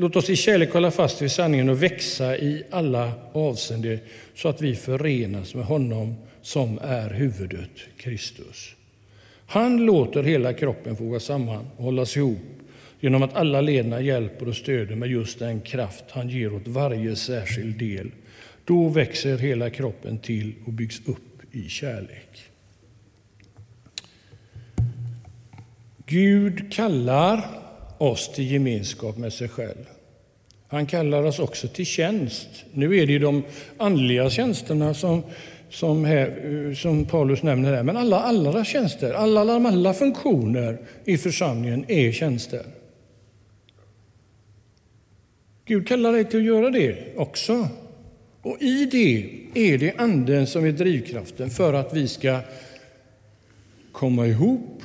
Låt 0.00 0.16
oss 0.16 0.30
i 0.30 0.36
kärlek 0.36 0.72
hålla 0.72 0.90
fast 0.90 1.22
vid 1.22 1.30
sanningen 1.30 1.68
och 1.68 1.82
växa 1.82 2.36
i 2.36 2.62
alla 2.70 3.12
avseenden 3.32 3.98
så 4.34 4.48
att 4.48 4.60
vi 4.62 4.76
förenas 4.76 5.54
med 5.54 5.64
honom 5.64 6.14
som 6.42 6.78
är 6.82 7.10
huvudet, 7.10 7.70
Kristus. 7.96 8.74
Han 9.46 9.76
låter 9.76 10.22
hela 10.22 10.52
kroppen 10.52 10.96
fogas 10.96 11.24
samman 11.24 11.66
och 11.76 11.84
hållas 11.84 12.16
ihop 12.16 12.38
genom 13.00 13.22
att 13.22 13.36
alla 13.36 13.60
lederna 13.60 14.00
hjälper 14.00 14.48
och 14.48 14.56
stöder 14.56 14.94
med 14.94 15.10
just 15.10 15.38
den 15.38 15.60
kraft 15.60 16.04
han 16.10 16.28
ger 16.28 16.54
åt 16.54 16.66
varje 16.68 17.16
särskild 17.16 17.78
del. 17.78 18.10
Då 18.64 18.88
växer 18.88 19.38
hela 19.38 19.70
kroppen 19.70 20.18
till 20.18 20.52
och 20.66 20.72
byggs 20.72 21.00
upp 21.06 21.54
i 21.54 21.68
kärlek. 21.68 22.44
Gud 26.06 26.72
kallar 26.72 27.59
oss 28.00 28.32
till 28.32 28.52
gemenskap 28.52 29.16
med 29.16 29.32
sig 29.32 29.48
själv. 29.48 29.88
Han 30.68 30.86
kallar 30.86 31.22
oss 31.22 31.38
också 31.38 31.68
till 31.68 31.86
tjänst. 31.86 32.48
Nu 32.72 32.98
är 32.98 33.06
det 33.06 33.12
ju 33.12 33.18
de 33.18 33.42
andliga 33.78 34.30
tjänsterna 34.30 34.94
som, 34.94 35.22
som, 35.70 36.04
här, 36.04 36.66
eh, 36.68 36.74
som 36.74 37.04
Paulus 37.04 37.42
nämner 37.42 37.74
här, 37.74 37.82
men 37.82 37.96
alla 37.96 38.20
andra 38.20 38.64
tjänster, 38.64 39.12
alla, 39.12 39.40
alla, 39.40 39.54
alla 39.68 39.94
funktioner 39.94 40.78
i 41.04 41.18
församlingen 41.18 41.84
är 41.88 42.12
tjänster. 42.12 42.62
Gud 45.64 45.88
kallar 45.88 46.12
dig 46.12 46.24
till 46.24 46.38
att 46.38 46.46
göra 46.46 46.70
det 46.70 47.16
också. 47.16 47.68
Och 48.42 48.62
i 48.62 48.84
det 48.84 49.30
är 49.54 49.78
det 49.78 49.94
Anden 49.98 50.46
som 50.46 50.64
är 50.64 50.72
drivkraften 50.72 51.50
för 51.50 51.74
att 51.74 51.94
vi 51.94 52.08
ska 52.08 52.40
komma 53.92 54.26
ihop, 54.26 54.82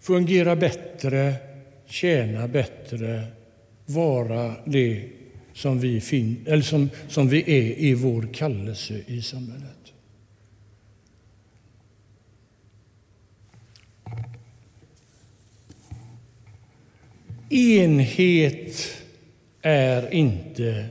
fungera 0.00 0.56
bättre, 0.56 1.34
tjäna 1.92 2.48
bättre, 2.48 3.24
vara 3.86 4.54
det 4.64 5.08
som 5.52 5.80
vi, 5.80 6.00
fin, 6.00 6.44
eller 6.46 6.62
som, 6.62 6.90
som 7.08 7.28
vi 7.28 7.40
är 7.40 7.78
i 7.78 7.94
vår 7.94 8.28
kallelse 8.34 9.00
i 9.06 9.22
samhället. 9.22 9.68
Enhet 17.50 19.02
är 19.62 20.14
inte 20.14 20.86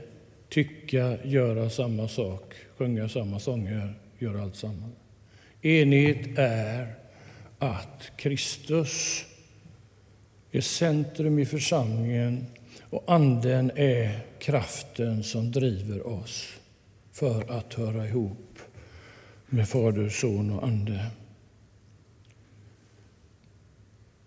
tycka, 0.48 1.16
göra 1.24 1.70
samma 1.70 2.08
sak, 2.08 2.54
sjunga 2.76 3.08
samma 3.08 3.40
sånger, 3.40 3.94
göra 4.18 4.42
allt 4.42 4.56
samma. 4.56 4.88
Enhet 5.62 6.38
är 6.38 6.94
att 7.58 8.10
Kristus 8.16 9.24
är 10.52 10.60
centrum 10.60 11.38
i 11.38 11.46
församlingen 11.46 12.46
och 12.80 13.04
Anden 13.06 13.70
är 13.74 14.20
kraften 14.38 15.24
som 15.24 15.52
driver 15.52 16.06
oss 16.06 16.48
för 17.12 17.58
att 17.58 17.74
höra 17.74 18.08
ihop 18.08 18.58
med 19.46 19.68
Fader, 19.68 20.08
Son 20.08 20.50
och 20.50 20.64
Ande. 20.64 21.06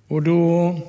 Och 0.08 0.24
då 0.24 0.80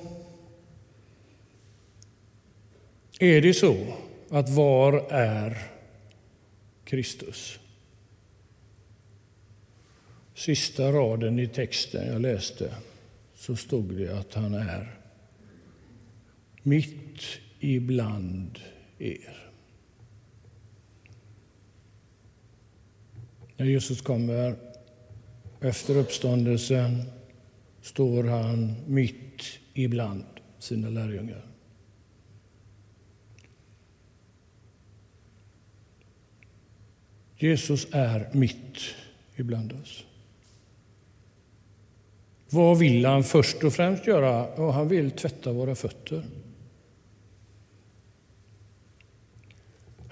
är 3.20 3.40
det 3.40 3.54
så 3.54 3.94
att 4.30 4.48
var 4.48 4.92
är 5.10 5.62
Kristus? 6.84 7.58
Sista 10.34 10.92
raden 10.92 11.38
i 11.38 11.48
texten 11.48 12.06
jag 12.06 12.20
läste 12.20 12.74
så 13.34 13.56
stod 13.56 13.96
det 13.96 14.18
att 14.18 14.34
han 14.34 14.54
är 14.54 14.96
mitt 16.66 17.22
ibland 17.60 18.58
er. 18.98 19.50
När 23.56 23.66
Jesus 23.66 24.00
kommer 24.00 24.56
efter 25.60 25.96
uppståndelsen 25.96 27.02
står 27.82 28.24
han 28.24 28.74
mitt 28.86 29.42
ibland 29.74 30.24
sina 30.58 30.88
lärjungar. 30.88 31.42
Jesus 37.36 37.86
är 37.92 38.28
mitt 38.32 38.78
ibland 39.36 39.72
oss. 39.72 40.04
Vad 42.50 42.78
vill 42.78 43.04
han 43.04 43.24
först 43.24 43.64
och 43.64 43.72
främst 43.72 44.06
göra? 44.06 44.48
Ja, 44.56 44.70
han 44.70 44.88
vill 44.88 45.10
tvätta 45.10 45.52
våra 45.52 45.74
fötter. 45.74 46.24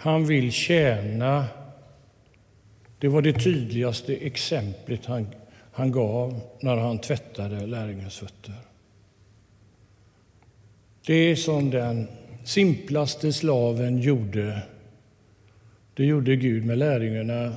Han 0.04 0.26
vill 0.26 0.52
tjäna. 0.52 1.46
Det 2.98 3.08
var 3.08 3.22
det 3.22 3.32
tydligaste 3.32 4.16
exemplet 4.16 5.06
han, 5.06 5.26
han 5.72 5.92
gav 5.92 6.40
när 6.60 6.76
han 6.76 6.98
tvättade 6.98 7.66
lärjungens 7.66 8.18
fötter. 8.18 8.54
Det 11.06 11.36
som 11.36 11.70
den 11.70 12.08
simplaste 12.44 13.32
slaven 13.32 13.98
gjorde, 13.98 14.62
det 15.94 16.04
gjorde 16.04 16.36
Gud 16.36 16.64
med 16.64 16.78
lärjungarna 16.78 17.56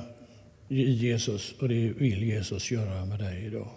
i 0.68 0.90
Jesus 0.90 1.54
och 1.60 1.68
det 1.68 1.74
vill 1.74 2.22
Jesus 2.22 2.70
göra 2.70 3.04
med 3.04 3.18
dig 3.18 3.44
idag. 3.46 3.68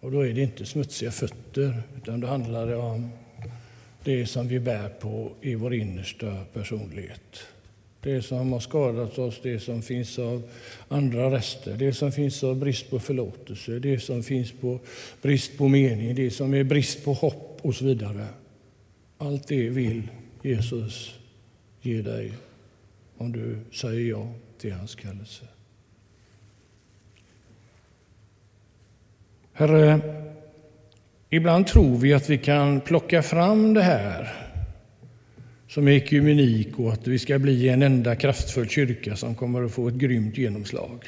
Och 0.00 0.10
då 0.10 0.26
är 0.26 0.32
det 0.32 0.42
inte 0.42 0.66
smutsiga 0.66 1.10
fötter, 1.10 1.82
utan 1.96 2.20
då 2.20 2.26
handlar 2.26 2.66
det 2.66 2.76
om 2.76 3.10
det 4.04 4.26
som 4.26 4.48
vi 4.48 4.60
bär 4.60 4.88
på 4.88 5.32
i 5.40 5.54
vår 5.54 5.74
innersta 5.74 6.44
personlighet. 6.52 7.46
Det 8.00 8.22
som 8.22 8.52
har 8.52 8.60
skadat 8.60 9.18
oss, 9.18 9.40
det 9.42 9.60
som 9.60 9.82
finns 9.82 10.18
av 10.18 10.42
andra 10.88 11.30
rester, 11.30 11.76
det 11.76 11.92
som 11.92 12.12
finns 12.12 12.44
av 12.44 12.56
brist 12.56 12.90
på 12.90 13.00
förlåtelse, 13.00 13.78
det 13.78 14.00
som 14.00 14.22
finns 14.22 14.52
på 14.52 14.78
brist 15.22 15.58
på 15.58 15.68
mening, 15.68 16.14
det 16.14 16.30
som 16.30 16.54
är 16.54 16.64
brist 16.64 17.04
på 17.04 17.12
hopp 17.12 17.58
och 17.62 17.74
så 17.74 17.84
vidare. 17.84 18.26
Allt 19.18 19.48
det 19.48 19.68
vill 19.68 20.02
Jesus 20.42 21.14
ge 21.82 22.02
dig 22.02 22.32
om 23.16 23.32
du 23.32 23.58
säger 23.72 24.10
ja 24.10 24.32
till 24.58 24.72
hans 24.72 24.94
kallelse. 24.94 25.44
Herre, 29.52 30.23
ibland 31.34 31.66
tror 31.66 31.98
vi 31.98 32.14
att 32.14 32.30
vi 32.30 32.38
kan 32.38 32.80
plocka 32.80 33.22
fram 33.22 33.74
det 33.74 33.82
här 33.82 34.34
som 35.68 35.88
är 35.88 35.92
ekumenik 35.92 36.78
och 36.78 36.92
att 36.92 37.06
vi 37.06 37.18
ska 37.18 37.38
bli 37.38 37.68
en 37.68 37.82
enda 37.82 38.16
kraftfull 38.16 38.68
kyrka 38.68 39.16
som 39.16 39.34
kommer 39.34 39.62
att 39.62 39.72
få 39.72 39.88
ett 39.88 39.94
grymt 39.94 40.38
genomslag. 40.38 41.04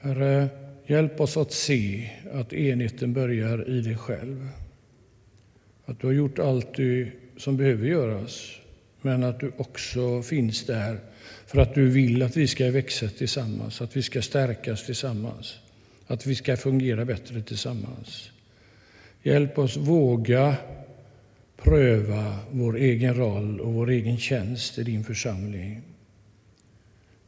Herre, 0.00 0.48
hjälp 0.86 1.20
oss 1.20 1.36
att 1.36 1.52
se 1.52 2.10
att 2.32 2.52
enheten 2.52 3.12
börjar 3.12 3.68
i 3.68 3.80
dig 3.80 3.96
själv. 3.96 4.48
Att 5.84 6.00
du 6.00 6.06
har 6.06 6.14
gjort 6.14 6.38
allt 6.38 6.74
du 6.74 7.10
som 7.36 7.56
behöver 7.56 7.86
göras, 7.86 8.50
men 9.00 9.24
att 9.24 9.40
du 9.40 9.52
också 9.56 10.22
finns 10.22 10.66
där 10.66 10.98
för 11.46 11.60
att 11.60 11.74
du 11.74 11.90
vill 11.90 12.22
att 12.22 12.36
vi 12.36 12.46
ska 12.46 12.70
växa 12.70 13.08
tillsammans, 13.08 13.80
att 13.80 13.96
vi 13.96 14.02
ska 14.02 14.22
stärkas 14.22 14.86
tillsammans 14.86 15.58
att 16.10 16.26
vi 16.26 16.34
ska 16.34 16.56
fungera 16.56 17.04
bättre 17.04 17.42
tillsammans. 17.42 18.30
Hjälp 19.22 19.58
oss 19.58 19.76
våga 19.76 20.56
pröva 21.56 22.38
vår 22.50 22.76
egen 22.76 23.14
roll 23.14 23.60
och 23.60 23.72
vår 23.72 23.90
egen 23.90 24.18
tjänst 24.18 24.78
i 24.78 24.82
din 24.82 25.04
församling. 25.04 25.82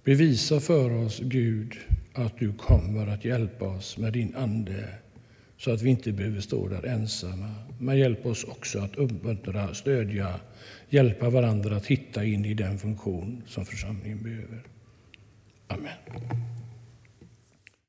Bevisa 0.05 0.61
för 0.61 0.90
oss, 0.90 1.21
Gud, 1.23 1.77
att 2.12 2.38
du 2.38 2.53
kommer 2.53 3.07
att 3.07 3.25
hjälpa 3.25 3.64
oss 3.64 3.99
med 3.99 4.12
din 4.12 4.35
Ande 4.37 4.88
så 5.59 5.71
att 5.71 5.83
vi 5.83 5.90
inte 5.90 6.12
behöver 6.12 6.40
stå 6.40 6.68
där 6.68 6.87
ensamma. 6.87 7.55
Men 7.79 7.99
hjälp 7.99 8.27
oss 8.27 8.45
också 8.45 8.79
att 8.79 8.97
uppmuntra, 8.97 9.75
stödja, 9.75 10.40
hjälpa 10.88 11.31
varandra 11.31 11.77
att 11.77 11.87
hitta 11.87 12.25
in 12.25 12.45
i 12.45 12.55
den 12.55 12.79
funktion 12.79 13.42
som 13.47 13.66
församlingen 13.66 14.23
behöver. 14.23 14.62
Amen. 15.68 16.62